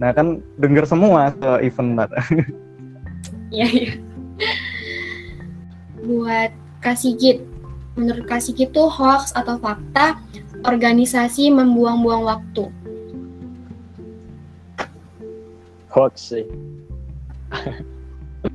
Nah 0.00 0.10
kan 0.16 0.40
denger 0.56 0.88
semua 0.88 1.30
ke 1.36 1.68
event 1.68 1.92
iya 3.54 3.68
iya. 3.68 3.92
Buat 6.00 6.50
kasih 6.80 7.12
git 7.20 7.38
menurut 7.94 8.24
kasih 8.24 8.56
itu 8.56 8.82
hoax 8.88 9.36
atau 9.36 9.60
fakta 9.60 10.16
organisasi 10.64 11.52
membuang-buang 11.52 12.24
waktu 12.24 12.72
hoax 15.90 16.32
sih. 16.32 16.46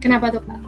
Kenapa 0.02 0.32
tuh 0.34 0.42
kak? 0.44 0.60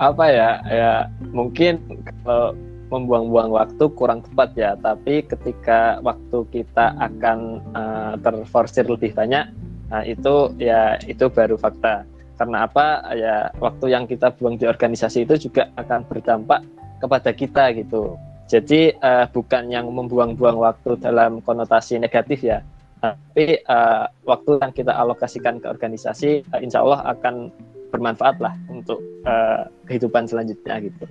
Apa 0.00 0.24
ya? 0.28 0.50
Ya 0.68 0.92
mungkin 1.32 1.80
kalau 2.22 2.56
membuang-buang 2.90 3.54
waktu 3.54 3.84
kurang 3.94 4.20
tepat 4.26 4.50
ya 4.58 4.74
tapi 4.74 5.22
ketika 5.22 6.02
waktu 6.02 6.42
kita 6.50 6.98
akan 6.98 7.62
uh, 7.70 8.18
terforsir 8.18 8.82
lebih 8.82 9.14
banyak 9.14 9.46
nah 9.90 10.02
itu 10.06 10.54
ya 10.58 10.98
itu 11.10 11.26
baru 11.26 11.58
fakta. 11.58 12.06
Karena 12.38 12.64
apa? 12.64 13.04
Ya 13.12 13.52
waktu 13.60 13.92
yang 13.92 14.08
kita 14.08 14.32
buang 14.38 14.56
di 14.56 14.64
organisasi 14.64 15.28
itu 15.28 15.50
juga 15.50 15.68
akan 15.76 16.06
berdampak 16.08 16.64
kepada 17.02 17.30
kita 17.34 17.74
gitu. 17.76 18.16
Jadi 18.46 18.94
uh, 19.02 19.26
bukan 19.30 19.70
yang 19.70 19.90
membuang-buang 19.90 20.58
waktu 20.62 20.96
dalam 21.02 21.42
konotasi 21.42 21.98
negatif 21.98 22.46
ya 22.46 22.62
tapi 23.00 23.64
uh, 23.64 24.04
waktu 24.28 24.60
yang 24.60 24.72
kita 24.76 24.92
alokasikan 24.92 25.56
ke 25.58 25.66
organisasi 25.66 26.44
uh, 26.52 26.60
insya 26.60 26.84
Allah 26.84 27.00
akan 27.16 27.48
bermanfaat 27.90 28.38
lah 28.38 28.54
untuk 28.68 29.00
uh, 29.26 29.66
kehidupan 29.88 30.28
selanjutnya 30.28 30.78
gitu. 30.84 31.04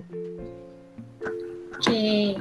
Oke. 1.76 2.38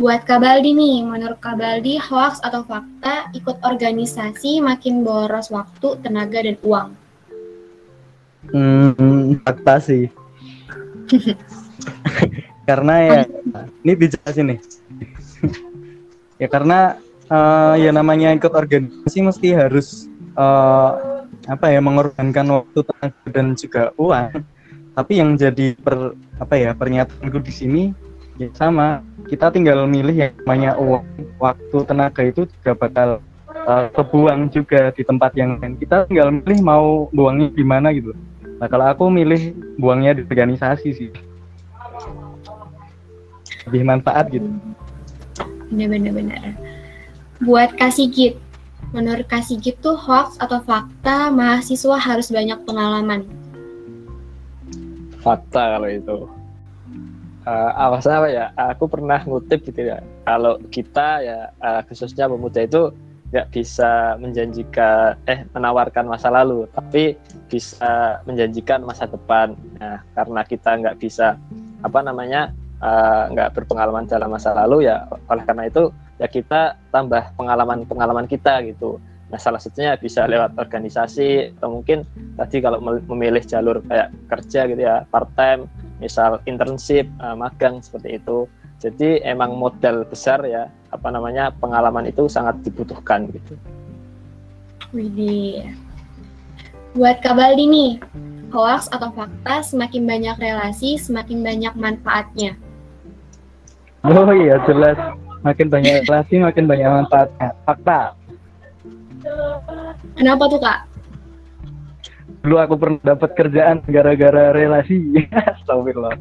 Buat 0.00 0.24
Kabaldi 0.26 0.72
nih, 0.74 1.04
menurut 1.04 1.38
Kabaldi 1.38 2.00
hoax 2.00 2.40
atau 2.42 2.64
fakta 2.66 3.30
ikut 3.36 3.60
organisasi 3.62 4.58
makin 4.64 5.04
boros 5.06 5.52
waktu, 5.52 6.00
tenaga, 6.02 6.42
dan 6.42 6.56
uang? 6.64 6.88
Hmm, 8.50 9.38
fakta 9.46 9.78
sih. 9.78 10.10
karena 12.68 12.94
ya, 13.04 13.20
ini 13.84 13.92
dijelasin 13.94 14.46
nih. 14.56 14.60
ya 16.40 16.48
karena 16.50 16.98
uh, 17.30 17.74
ya 17.78 17.90
namanya 17.94 18.34
ikut 18.34 18.50
organisasi 18.50 19.18
mesti 19.22 19.48
harus 19.54 20.10
uh, 20.34 21.22
apa 21.50 21.74
ya 21.74 21.80
mengorbankan 21.82 22.46
waktu, 22.50 22.78
tenaga, 22.86 23.26
dan 23.30 23.46
juga 23.58 23.82
uang. 23.98 24.42
Tapi 24.92 25.12
yang 25.18 25.34
jadi 25.40 25.74
per 25.78 26.14
apa 26.36 26.54
ya 26.58 26.70
pernyataanku 26.76 27.38
di 27.42 27.52
sini 27.52 27.82
ya 28.38 28.48
sama. 28.56 29.04
Kita 29.22 29.54
tinggal 29.54 29.86
milih 29.86 30.16
yang 30.28 30.32
namanya 30.44 30.76
uang 30.76 31.06
waktu 31.38 31.76
tenaga 31.86 32.22
itu 32.26 32.44
juga 32.58 32.72
bakal 32.74 33.08
uh, 33.64 33.86
kebuang 33.94 34.50
juga 34.52 34.90
di 34.92 35.02
tempat 35.06 35.32
yang 35.38 35.56
lain. 35.58 35.78
Kita 35.78 36.10
tinggal 36.10 36.34
milih 36.34 36.60
mau 36.60 37.08
buangnya 37.14 37.48
di 37.54 37.64
mana 37.64 37.94
gitu. 37.94 38.12
Nah 38.58 38.68
kalau 38.70 38.86
aku 38.90 39.08
milih 39.08 39.56
buangnya 39.78 40.18
di 40.18 40.22
organisasi 40.26 40.88
sih. 40.92 41.10
Lebih 43.70 43.82
manfaat 43.86 44.26
gitu. 44.28 44.50
Benar-benar. 45.70 46.12
benar 46.12 46.71
buat 47.42 47.74
kasih 47.74 48.06
git 48.08 48.34
menurut 48.92 49.24
kasih 49.26 49.58
git 49.58 49.80
tuh 49.80 49.96
hoax 49.96 50.36
atau 50.38 50.60
fakta 50.62 51.32
mahasiswa 51.32 51.96
harus 51.96 52.28
banyak 52.28 52.60
pengalaman. 52.68 53.24
Fakta 55.24 55.78
kalau 55.78 55.88
itu. 55.88 56.16
Uh, 57.42 57.70
alasan 57.74 58.22
apa 58.22 58.28
ya? 58.30 58.46
Aku 58.76 58.86
pernah 58.86 59.18
ngutip 59.24 59.64
gitu 59.66 59.90
ya. 59.90 59.98
Kalau 60.28 60.60
kita 60.70 61.24
ya 61.24 61.38
uh, 61.58 61.80
khususnya 61.88 62.28
pemuda 62.28 62.62
itu 62.62 62.92
nggak 63.32 63.48
bisa 63.48 64.20
menjanjikan 64.20 65.16
eh 65.24 65.48
menawarkan 65.56 66.04
masa 66.04 66.28
lalu 66.28 66.68
tapi 66.76 67.16
bisa 67.48 68.20
menjanjikan 68.28 68.84
masa 68.84 69.08
depan. 69.08 69.56
Nah 69.80 70.04
karena 70.12 70.44
kita 70.44 70.70
nggak 70.78 71.00
bisa 71.00 71.40
apa 71.80 71.98
namanya 72.04 72.52
uh, 72.84 73.32
nggak 73.32 73.56
berpengalaman 73.56 74.04
dalam 74.04 74.30
masa 74.30 74.52
lalu 74.52 74.84
ya 74.84 75.08
oleh 75.32 75.42
karena 75.48 75.66
itu 75.66 75.88
ya 76.22 76.30
kita 76.30 76.78
tambah 76.94 77.34
pengalaman 77.34 77.82
pengalaman 77.82 78.30
kita 78.30 78.62
gitu 78.62 79.02
nah 79.26 79.40
salah 79.40 79.58
satunya 79.58 79.96
bisa 79.96 80.28
lewat 80.28 80.54
organisasi 80.60 81.56
atau 81.56 81.80
mungkin 81.80 82.04
tadi 82.36 82.62
kalau 82.62 82.78
memilih 82.84 83.40
jalur 83.42 83.80
kayak 83.88 84.12
kerja 84.28 84.68
gitu 84.70 84.82
ya 84.84 85.08
part 85.08 85.26
time 85.34 85.66
misal 86.02 86.42
internship, 86.50 87.06
uh, 87.22 87.38
magang 87.38 87.78
seperti 87.78 88.18
itu. 88.18 88.50
Jadi 88.82 89.22
emang 89.22 89.54
modal 89.54 90.02
besar 90.02 90.42
ya, 90.42 90.66
apa 90.90 91.06
namanya 91.14 91.54
pengalaman 91.54 92.10
itu 92.10 92.26
sangat 92.26 92.58
dibutuhkan 92.66 93.30
gitu. 93.30 93.54
Widih. 94.90 95.70
Buat 96.98 97.22
Kabaldi 97.22 97.64
nih, 97.70 97.92
hoax 98.50 98.90
atau 98.90 99.14
fakta 99.14 99.62
semakin 99.62 100.02
banyak 100.02 100.36
relasi, 100.42 100.98
semakin 100.98 101.46
banyak 101.46 101.72
manfaatnya. 101.78 102.58
Oh 104.02 104.34
iya 104.34 104.58
jelas, 104.66 104.98
makin 105.42 105.66
banyak 105.70 106.06
relasi, 106.06 106.38
makin 106.38 106.64
banyak 106.70 106.88
manfaatnya. 106.88 107.48
Fakta. 107.66 108.00
Kenapa 110.18 110.44
tuh 110.50 110.58
kak? 110.58 110.92
dulu 112.42 112.58
aku 112.58 112.74
pernah 112.74 113.14
dapat 113.14 113.30
kerjaan 113.38 113.78
gara-gara 113.86 114.50
relasi. 114.50 114.98
Astagfirullah. 115.54 116.18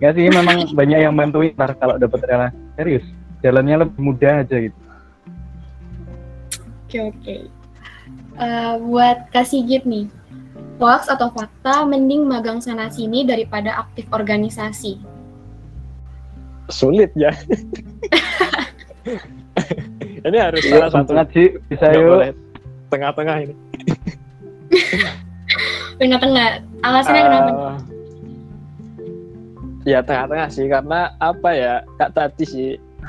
Gak 0.00 0.16
sih 0.16 0.32
memang 0.32 0.72
banyak 0.72 0.98
yang 1.04 1.14
bantuin 1.14 1.52
ntar 1.54 1.76
kalau 1.76 2.00
dapat 2.00 2.24
relasi. 2.24 2.56
Serius 2.80 3.04
jalannya 3.44 3.86
lebih 3.86 4.00
mudah 4.00 4.42
aja 4.42 4.56
gitu. 4.58 4.78
Oke 6.88 6.98
oke. 7.04 7.36
Uh, 8.40 8.80
buat 8.80 9.28
kasih 9.30 9.62
git 9.68 9.84
nih. 9.84 10.08
Hoax 10.80 11.10
atau 11.10 11.28
fakta 11.34 11.84
mending 11.84 12.24
magang 12.24 12.62
sana 12.62 12.88
sini 12.88 13.26
daripada 13.26 13.82
aktif 13.82 14.08
organisasi. 14.14 15.02
Sulit 16.68 17.08
ya 17.16 17.32
ini 20.26 20.38
harus 20.38 20.62
salah 20.66 20.90
satu. 20.92 21.12
sih 21.32 21.56
bisa 21.70 21.86
yuk. 21.94 22.34
tengah-tengah 22.88 23.36
ini. 23.48 23.54
Tengah-tengah. 25.98 26.62
Alasannya 26.86 27.22
uh, 27.22 27.30
kenapa 27.32 27.54
ya 29.82 29.98
tengah-tengah 30.04 30.48
sih 30.52 30.66
karena 30.70 31.00
apa 31.18 31.50
ya 31.50 31.74
kak 31.98 32.12
tadi 32.14 32.44
sih 32.46 32.68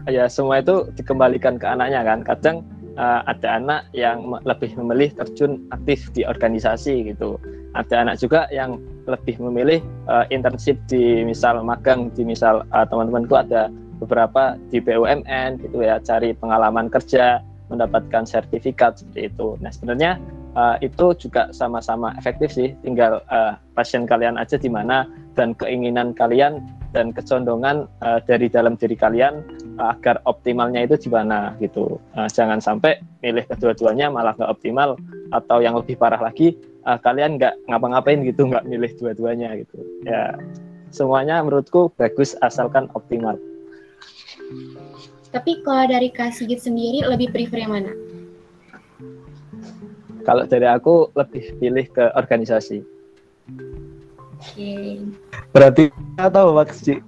ya 0.09 0.25
semua 0.25 0.63
itu 0.63 0.89
dikembalikan 0.97 1.61
ke 1.61 1.69
anaknya 1.69 2.01
kan. 2.01 2.25
Kadang 2.25 2.65
uh, 2.97 3.21
ada 3.29 3.61
anak 3.61 3.81
yang 3.93 4.25
lebih 4.47 4.73
memilih 4.73 5.13
terjun 5.13 5.61
aktif 5.69 6.09
di 6.17 6.25
organisasi 6.25 7.13
gitu. 7.13 7.37
Ada 7.77 8.01
anak 8.01 8.17
juga 8.17 8.49
yang 8.49 8.81
lebih 9.05 9.37
memilih 9.37 9.85
uh, 10.09 10.25
internship 10.33 10.81
di 10.89 11.21
misal 11.21 11.61
magang 11.61 12.09
di 12.17 12.25
misal 12.25 12.65
uh, 12.73 12.85
teman-temanku 12.89 13.37
ada 13.37 13.69
beberapa 13.99 14.55
di 14.71 14.79
BUMN 14.79 15.59
gitu 15.61 15.83
ya 15.83 15.99
cari 15.99 16.31
pengalaman 16.33 16.87
kerja 16.87 17.43
mendapatkan 17.69 18.25
sertifikat 18.25 18.99
seperti 18.99 19.29
itu. 19.29 19.55
Nah 19.61 19.69
sebenarnya 19.69 20.17
uh, 20.57 20.75
itu 20.81 21.13
juga 21.15 21.53
sama-sama 21.53 22.13
efektif 22.17 22.49
sih 22.49 22.73
tinggal 22.81 23.21
uh, 23.29 23.55
passion 23.77 24.09
kalian 24.09 24.35
aja 24.35 24.57
di 24.57 24.67
mana 24.67 25.05
dan 25.37 25.53
keinginan 25.55 26.11
kalian 26.17 26.65
dan 26.91 27.13
kecondongan 27.13 27.85
uh, 28.01 28.17
dari 28.25 28.49
dalam 28.49 28.73
diri 28.73 28.97
kalian 28.97 29.45
uh, 29.77 29.93
agar 29.93 30.17
optimalnya 30.25 30.83
itu 30.83 30.97
di 30.97 31.09
mana 31.13 31.53
gitu. 31.61 32.01
Uh, 32.17 32.25
jangan 32.27 32.57
sampai 32.57 32.97
milih 33.21 33.45
kedua-duanya 33.45 34.09
malah 34.09 34.33
nggak 34.33 34.49
optimal 34.49 34.97
atau 35.29 35.61
yang 35.61 35.77
lebih 35.77 35.95
parah 35.95 36.19
lagi 36.19 36.57
uh, 36.89 36.97
kalian 36.97 37.37
nggak 37.37 37.53
ngapa-ngapain 37.69 38.25
gitu 38.25 38.49
nggak 38.49 38.65
milih 38.65 38.91
dua-duanya 38.97 39.53
gitu. 39.61 39.77
Ya 40.09 40.33
semuanya 40.89 41.45
menurutku 41.45 41.93
bagus 42.01 42.33
asalkan 42.41 42.89
optimal 42.97 43.37
tapi 45.29 45.61
kalau 45.61 45.85
dari 45.85 46.09
Kak 46.09 46.33
Sigit 46.33 46.57
sendiri 46.57 47.05
lebih 47.05 47.29
prefer 47.29 47.61
yang 47.61 47.77
mana? 47.77 47.93
Kalau 50.25 50.45
dari 50.49 50.65
aku 50.65 51.13
lebih 51.13 51.53
pilih 51.61 51.85
ke 51.89 52.09
organisasi. 52.17 52.81
Oke. 53.49 54.53
Okay. 54.53 54.97
Berarti 55.53 55.93
tahu 56.17 56.49
Maksi. 56.57 56.97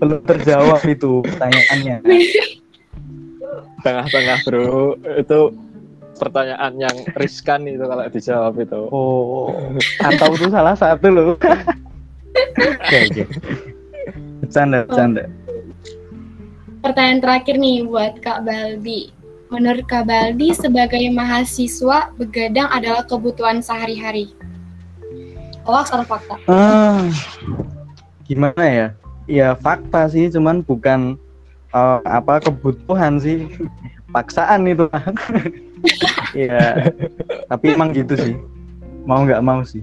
Belum 0.00 0.20
terjawab 0.24 0.80
itu 0.88 1.20
pertanyaannya. 1.24 1.96
Tengah-tengah 3.84 4.38
bro, 4.48 4.96
itu 5.18 5.40
pertanyaan 6.16 6.72
yang 6.80 6.96
riskan 7.18 7.68
itu 7.68 7.84
kalau 7.84 8.04
dijawab 8.08 8.54
itu. 8.56 8.80
Oh, 8.88 9.52
atau 10.00 10.32
itu 10.32 10.48
salah 10.48 10.76
satu 10.76 11.08
loh. 11.12 11.36
Oke, 12.52 13.08
oke. 13.08 13.24
Bercanda, 14.52 14.84
bercanda. 14.84 15.24
Pertanyaan 16.84 17.24
terakhir 17.24 17.56
nih 17.56 17.88
buat 17.88 18.20
Kak 18.20 18.44
Baldi. 18.44 19.08
Menurut 19.48 19.88
Kak 19.88 20.04
Baldi, 20.04 20.52
sebagai 20.52 21.00
mahasiswa, 21.08 22.12
begadang 22.20 22.68
adalah 22.68 23.00
kebutuhan 23.08 23.64
sehari-hari. 23.64 24.36
Hoax 25.64 25.88
atau 25.88 26.04
fakta? 26.04 26.36
Ah, 26.52 27.00
gimana 28.28 28.64
ya? 28.68 28.86
Ya 29.24 29.48
fakta 29.56 30.12
sih, 30.12 30.28
cuman 30.28 30.60
bukan 30.60 31.16
eh, 31.72 31.98
apa 32.04 32.44
kebutuhan 32.44 33.16
sih. 33.24 33.48
Paksaan 34.12 34.68
itu. 34.68 34.84
Iya. 36.36 36.92
tapi 37.56 37.72
emang 37.72 37.96
gitu 37.96 38.20
sih. 38.20 38.36
Mau 39.08 39.24
nggak 39.24 39.40
mau 39.40 39.64
sih. 39.64 39.80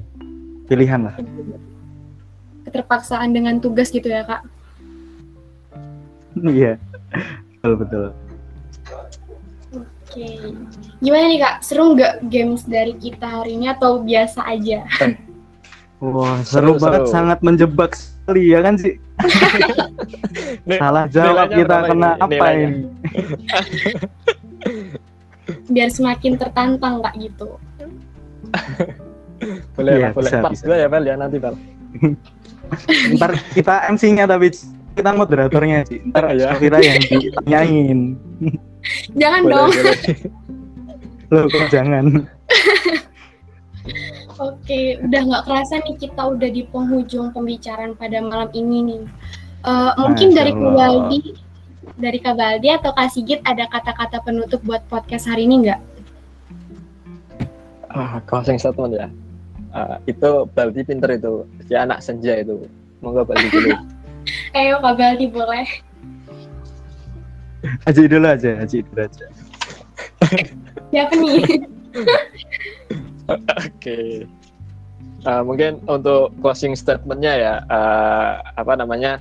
Pilihan 0.69 1.09
lah. 1.09 1.17
Keterpaksaan 2.69 3.33
dengan 3.33 3.57
tugas 3.57 3.89
gitu 3.89 4.05
ya, 4.05 4.21
Kak? 4.29 4.58
Iya. 6.37 6.77
betul 7.59 7.73
betul. 7.81 8.05
Oke. 9.73 10.25
Gimana 10.99 11.25
nih, 11.29 11.39
Kak? 11.39 11.55
Seru 11.61 11.93
nggak 11.93 12.25
games 12.29 12.65
dari 12.65 12.97
kita 12.97 13.25
hari 13.25 13.57
ini 13.57 13.69
atau 13.69 14.01
biasa 14.01 14.41
aja? 14.45 14.81
Wah, 15.99 16.39
seru, 16.41 16.73
Seru, 16.73 16.81
banget, 16.81 17.01
seru. 17.05 17.13
sangat 17.13 17.39
menjebak 17.43 17.91
sekali 17.93 18.49
ya 18.49 18.59
kan 18.63 18.79
sih. 18.79 18.95
Salah 20.79 21.05
jawab 21.11 21.51
kita 21.51 21.75
kena 21.85 22.09
ini? 22.15 22.21
apa 22.23 22.31
Nilainya? 22.31 22.67
ini? 22.69 22.81
Biar 25.73 25.89
semakin 25.91 26.33
tertantang, 26.37 27.01
Kak, 27.03 27.13
gitu. 27.19 27.57
Boleh, 29.77 29.93
lah, 29.99 30.11
boleh. 30.13 30.29
bisa, 30.31 30.41
Part 30.41 30.51
bisa. 30.55 30.63
dua 30.65 30.75
ya, 30.77 30.87
Val, 30.89 31.03
ya 31.05 31.15
nanti, 31.19 31.37
Val. 31.37 31.55
Ntar 33.17 33.31
kita 33.53 33.89
MC-nya 33.89 34.25
tapi 34.25 34.53
kita 34.99 35.11
moderatornya 35.15 35.87
sih. 35.87 36.03
Ntar 36.11 36.35
Iya. 36.35 36.51
Safira 36.53 36.77
yang 36.83 36.99
ditanyain. 36.99 37.99
Jangan 39.15 39.41
Boleh, 39.43 39.55
dong. 39.55 39.71
boleh. 39.71 39.97
Loh, 41.31 41.45
kok 41.47 41.65
jangan. 41.71 42.05
Oke, 44.39 44.95
udah 45.03 45.21
nggak 45.27 45.43
kerasa 45.51 45.83
nih 45.83 45.95
kita 45.99 46.21
udah 46.23 46.47
di 46.47 46.63
penghujung 46.71 47.35
pembicaraan 47.35 47.91
pada 47.95 48.23
malam 48.23 48.47
ini 48.55 48.77
nih. 48.87 49.01
Eh, 49.67 49.91
mungkin 49.99 50.31
Masya 50.31 50.37
dari 50.39 50.51
Kak 50.55 50.63
Allah. 50.63 50.75
Baldi, 50.79 51.19
dari 51.99 52.19
Kak 52.23 52.35
Baldi 52.39 52.69
atau 52.71 52.91
Kak 52.95 53.09
Sigit 53.11 53.43
ada 53.43 53.67
kata-kata 53.67 54.23
penutup 54.23 54.63
buat 54.63 54.79
podcast 54.87 55.27
hari 55.27 55.43
ini 55.43 55.67
nggak? 55.67 55.79
Ah, 57.91 58.23
closing 58.23 58.55
statement 58.55 58.95
ya. 58.95 59.07
Ah, 59.75 59.99
itu 60.07 60.47
Baldi 60.55 60.87
pinter 60.87 61.19
itu. 61.19 61.43
Si 61.67 61.75
anak 61.75 61.99
senja 61.99 62.39
itu. 62.39 62.63
Monggo 63.03 63.27
Baldi 63.27 63.47
dulu. 63.51 63.75
Ayo 64.57 64.81
Kak 64.81 64.95
Baldi 64.97 65.29
boleh. 65.29 65.67
Haji 67.85 68.03
dulu 68.09 68.27
aja, 68.27 68.51
Haji 68.57 68.77
dulu 68.87 69.01
aja. 69.05 69.25
Siapa 70.91 71.13
nih? 71.13 71.43
Oke. 73.67 74.25
Ah, 75.27 75.43
mungkin 75.43 75.83
untuk 75.85 76.31
closing 76.39 76.73
statementnya 76.73 77.33
ya, 77.35 77.53
ah, 77.67 78.39
apa 78.55 78.79
namanya? 78.79 79.19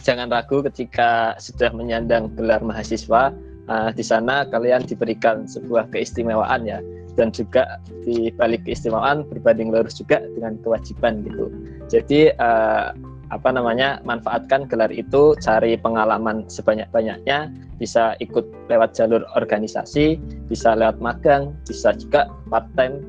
Jangan 0.00 0.32
ragu 0.32 0.64
ketika 0.64 1.36
sudah 1.36 1.70
menyandang 1.76 2.32
gelar 2.34 2.64
mahasiswa. 2.64 3.30
ah, 3.70 3.94
di 3.94 4.02
sana 4.02 4.42
kalian 4.50 4.82
diberikan 4.82 5.46
sebuah 5.46 5.94
keistimewaan 5.94 6.66
ya, 6.66 6.82
dan 7.14 7.30
juga 7.30 7.78
di 8.02 8.34
balik 8.34 8.66
keistimewaan 8.66 9.22
berbanding 9.30 9.70
lurus 9.70 9.94
juga 9.94 10.18
dengan 10.34 10.58
kewajiban 10.64 11.22
gitu. 11.22 11.46
Jadi 11.86 12.34
ah, 12.42 12.90
apa 13.30 13.54
namanya? 13.54 14.02
Manfaatkan 14.02 14.66
gelar 14.66 14.90
itu, 14.90 15.38
cari 15.38 15.78
pengalaman 15.78 16.46
sebanyak-banyaknya, 16.50 17.50
bisa 17.78 18.18
ikut 18.18 18.44
lewat 18.66 18.98
jalur 18.98 19.22
organisasi, 19.38 20.18
bisa 20.50 20.74
lewat 20.74 20.98
magang, 20.98 21.54
bisa 21.66 21.94
juga 21.94 22.26
part 22.50 22.66
time. 22.74 23.00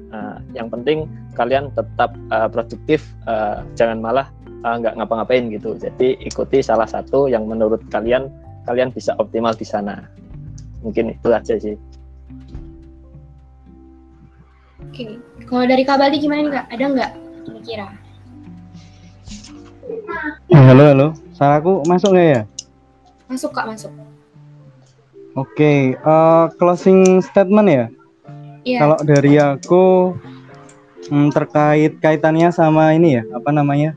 yang 0.53 0.67
penting 0.67 1.07
kalian 1.33 1.71
tetap 1.73 2.13
uh, 2.29 2.45
produktif, 2.51 3.01
uh, 3.25 3.63
jangan 3.73 4.03
malah 4.03 4.27
uh, 4.63 4.75
nggak 4.77 4.95
ngapa-ngapain 4.97 5.49
gitu. 5.49 5.75
Jadi 5.77 6.19
ikuti 6.21 6.61
salah 6.61 6.85
satu 6.85 7.27
yang 7.27 7.47
menurut 7.49 7.81
kalian 7.89 8.29
kalian 8.69 8.93
bisa 8.93 9.17
optimal 9.17 9.55
di 9.57 9.65
sana. 9.65 10.05
Mungkin 10.85 11.13
itu 11.13 11.29
aja 11.29 11.55
sih. 11.57 11.77
Oke, 14.81 15.17
kalau 15.47 15.63
dari 15.69 15.87
Kak 15.87 15.97
Baldi 16.01 16.19
gimana 16.19 16.41
nih 16.43 16.53
Kak? 16.53 16.65
Ada 16.73 16.85
nggak 16.89 17.11
kira-kira? 17.47 17.87
Eh, 19.91 20.55
halo, 20.55 20.83
halo. 20.87 21.07
Suaraku 21.35 21.83
masuk 21.83 22.15
nggak 22.15 22.27
ya? 22.31 22.41
Masuk 23.27 23.51
Kak, 23.51 23.67
masuk. 23.67 23.91
Oke, 25.35 25.95
eh, 25.95 26.45
closing 26.55 27.19
statement 27.19 27.67
ya. 27.67 27.85
Iya. 28.63 28.79
Kalau 28.79 28.97
dari 29.03 29.33
aku 29.35 30.15
hmm, 31.11 31.29
terkait 31.35 31.99
kaitannya 31.99 32.55
sama 32.55 32.95
ini 32.95 33.19
ya, 33.19 33.23
apa 33.35 33.51
namanya? 33.51 33.95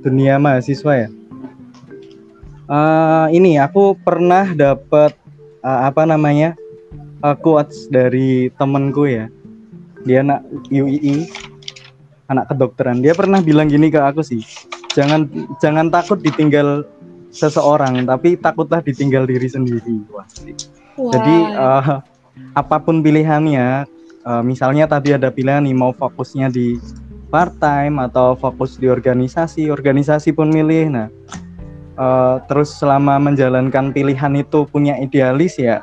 Dunia 0.00 0.40
mahasiswa 0.40 0.92
ya. 0.96 1.08
Eh, 2.72 3.26
ini 3.36 3.60
aku 3.60 3.92
pernah 4.00 4.48
dapat 4.56 5.12
eh, 5.60 5.80
apa 5.88 6.08
namanya? 6.08 6.56
quotes 7.22 7.86
dari 7.86 8.50
temenku 8.58 9.06
ya. 9.06 9.30
Dia 10.02 10.26
anak 10.26 10.42
UII, 10.74 11.30
anak 12.26 12.50
kedokteran. 12.50 12.98
Dia 12.98 13.14
pernah 13.14 13.38
bilang 13.38 13.70
gini 13.70 13.94
ke 13.94 14.02
aku 14.02 14.26
sih. 14.26 14.42
Jangan 14.92 15.28
jangan 15.58 15.88
takut 15.88 16.20
ditinggal 16.20 16.84
seseorang, 17.32 18.04
tapi 18.04 18.36
takutlah 18.36 18.84
ditinggal 18.84 19.24
diri 19.24 19.48
sendiri. 19.48 20.04
Wah, 20.12 20.28
Jadi 21.16 21.36
eh, 21.48 21.84
apa 22.52 22.76
pun 22.76 23.00
pilihannya, 23.00 23.88
eh, 24.28 24.42
misalnya 24.44 24.84
tadi 24.84 25.16
ada 25.16 25.32
pilihan 25.32 25.64
nih 25.64 25.72
mau 25.72 25.96
fokusnya 25.96 26.52
di 26.52 26.76
part 27.32 27.56
time 27.56 27.96
atau 28.04 28.36
fokus 28.36 28.76
di 28.76 28.92
organisasi, 28.92 29.72
organisasi 29.72 30.36
pun 30.36 30.52
milih. 30.52 30.92
Nah, 30.92 31.08
eh, 31.96 32.36
terus 32.52 32.76
selama 32.76 33.16
menjalankan 33.16 33.96
pilihan 33.96 34.36
itu 34.36 34.68
punya 34.68 35.00
idealis 35.00 35.56
ya, 35.56 35.80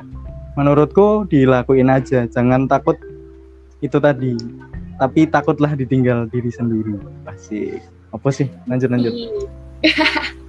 menurutku 0.54 1.26
dilakuin 1.26 1.90
aja. 1.90 2.30
Jangan 2.30 2.70
takut 2.70 2.94
itu 3.82 3.98
tadi, 3.98 4.38
tapi 5.02 5.26
takutlah 5.26 5.74
ditinggal 5.74 6.30
diri 6.30 6.54
sendiri. 6.54 6.94
Pasti. 7.26 7.98
Apa 8.10 8.28
sih? 8.34 8.50
Lanjut 8.66 8.90
lanjut. 8.90 9.14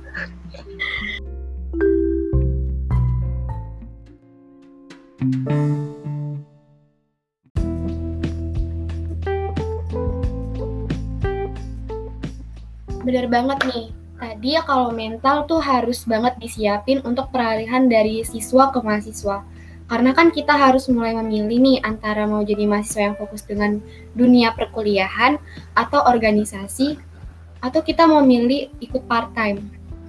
Bener 13.02 13.26
banget 13.30 13.60
nih. 13.70 13.86
Tadi 14.22 14.54
ya 14.54 14.62
kalau 14.66 14.94
mental 14.94 15.50
tuh 15.50 15.58
harus 15.58 16.06
banget 16.06 16.38
disiapin 16.38 17.02
untuk 17.06 17.34
peralihan 17.34 17.90
dari 17.90 18.22
siswa 18.22 18.70
ke 18.70 18.82
mahasiswa. 18.82 19.42
Karena 19.90 20.14
kan 20.14 20.30
kita 20.30 20.54
harus 20.58 20.90
mulai 20.90 21.18
memilih 21.18 21.58
nih 21.60 21.78
antara 21.84 22.30
mau 22.30 22.46
jadi 22.46 22.70
mahasiswa 22.70 23.12
yang 23.12 23.18
fokus 23.18 23.46
dengan 23.46 23.82
dunia 24.14 24.54
perkuliahan 24.54 25.42
atau 25.74 26.06
organisasi 26.06 27.11
atau 27.62 27.80
kita 27.86 28.10
mau 28.10 28.26
milih 28.26 28.74
ikut 28.82 29.06
part 29.06 29.32
time. 29.38 29.62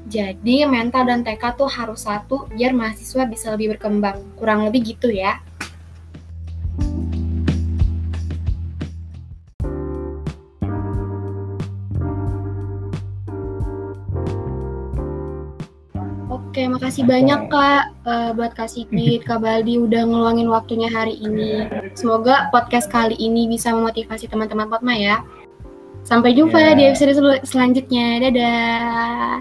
Jadi 0.08 0.64
mental 0.66 1.06
dan 1.06 1.20
tekad 1.22 1.54
tuh 1.56 1.68
harus 1.68 2.04
satu 2.08 2.48
biar 2.50 2.72
mahasiswa 2.72 3.28
bisa 3.28 3.52
lebih 3.52 3.76
berkembang. 3.76 4.18
Kurang 4.40 4.66
lebih 4.66 4.96
gitu 4.96 5.12
ya. 5.12 5.38
Oke, 16.52 16.68
makasih 16.68 17.08
banyak 17.08 17.48
Kak 17.48 17.84
eh, 18.04 18.30
buat 18.36 18.52
Kak 18.52 18.68
Sigit, 18.68 19.24
Kak 19.24 19.40
Baldi 19.40 19.80
udah 19.80 20.04
ngeluangin 20.04 20.52
waktunya 20.52 20.92
hari 20.92 21.16
ini. 21.16 21.64
Semoga 21.96 22.52
podcast 22.52 22.92
kali 22.92 23.16
ini 23.16 23.48
bisa 23.48 23.72
memotivasi 23.72 24.28
teman-teman 24.28 24.68
Potma 24.68 24.92
ya. 24.92 25.24
Sampai 26.12 26.36
jumpa 26.36 26.60
Ya. 26.60 26.76
di 26.76 26.82
episode 26.92 27.16
sel- 27.16 27.40
selanjutnya. 27.42 28.20
Dadah. 28.20 29.40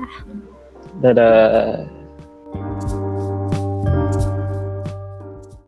Dadah. 1.03 2.00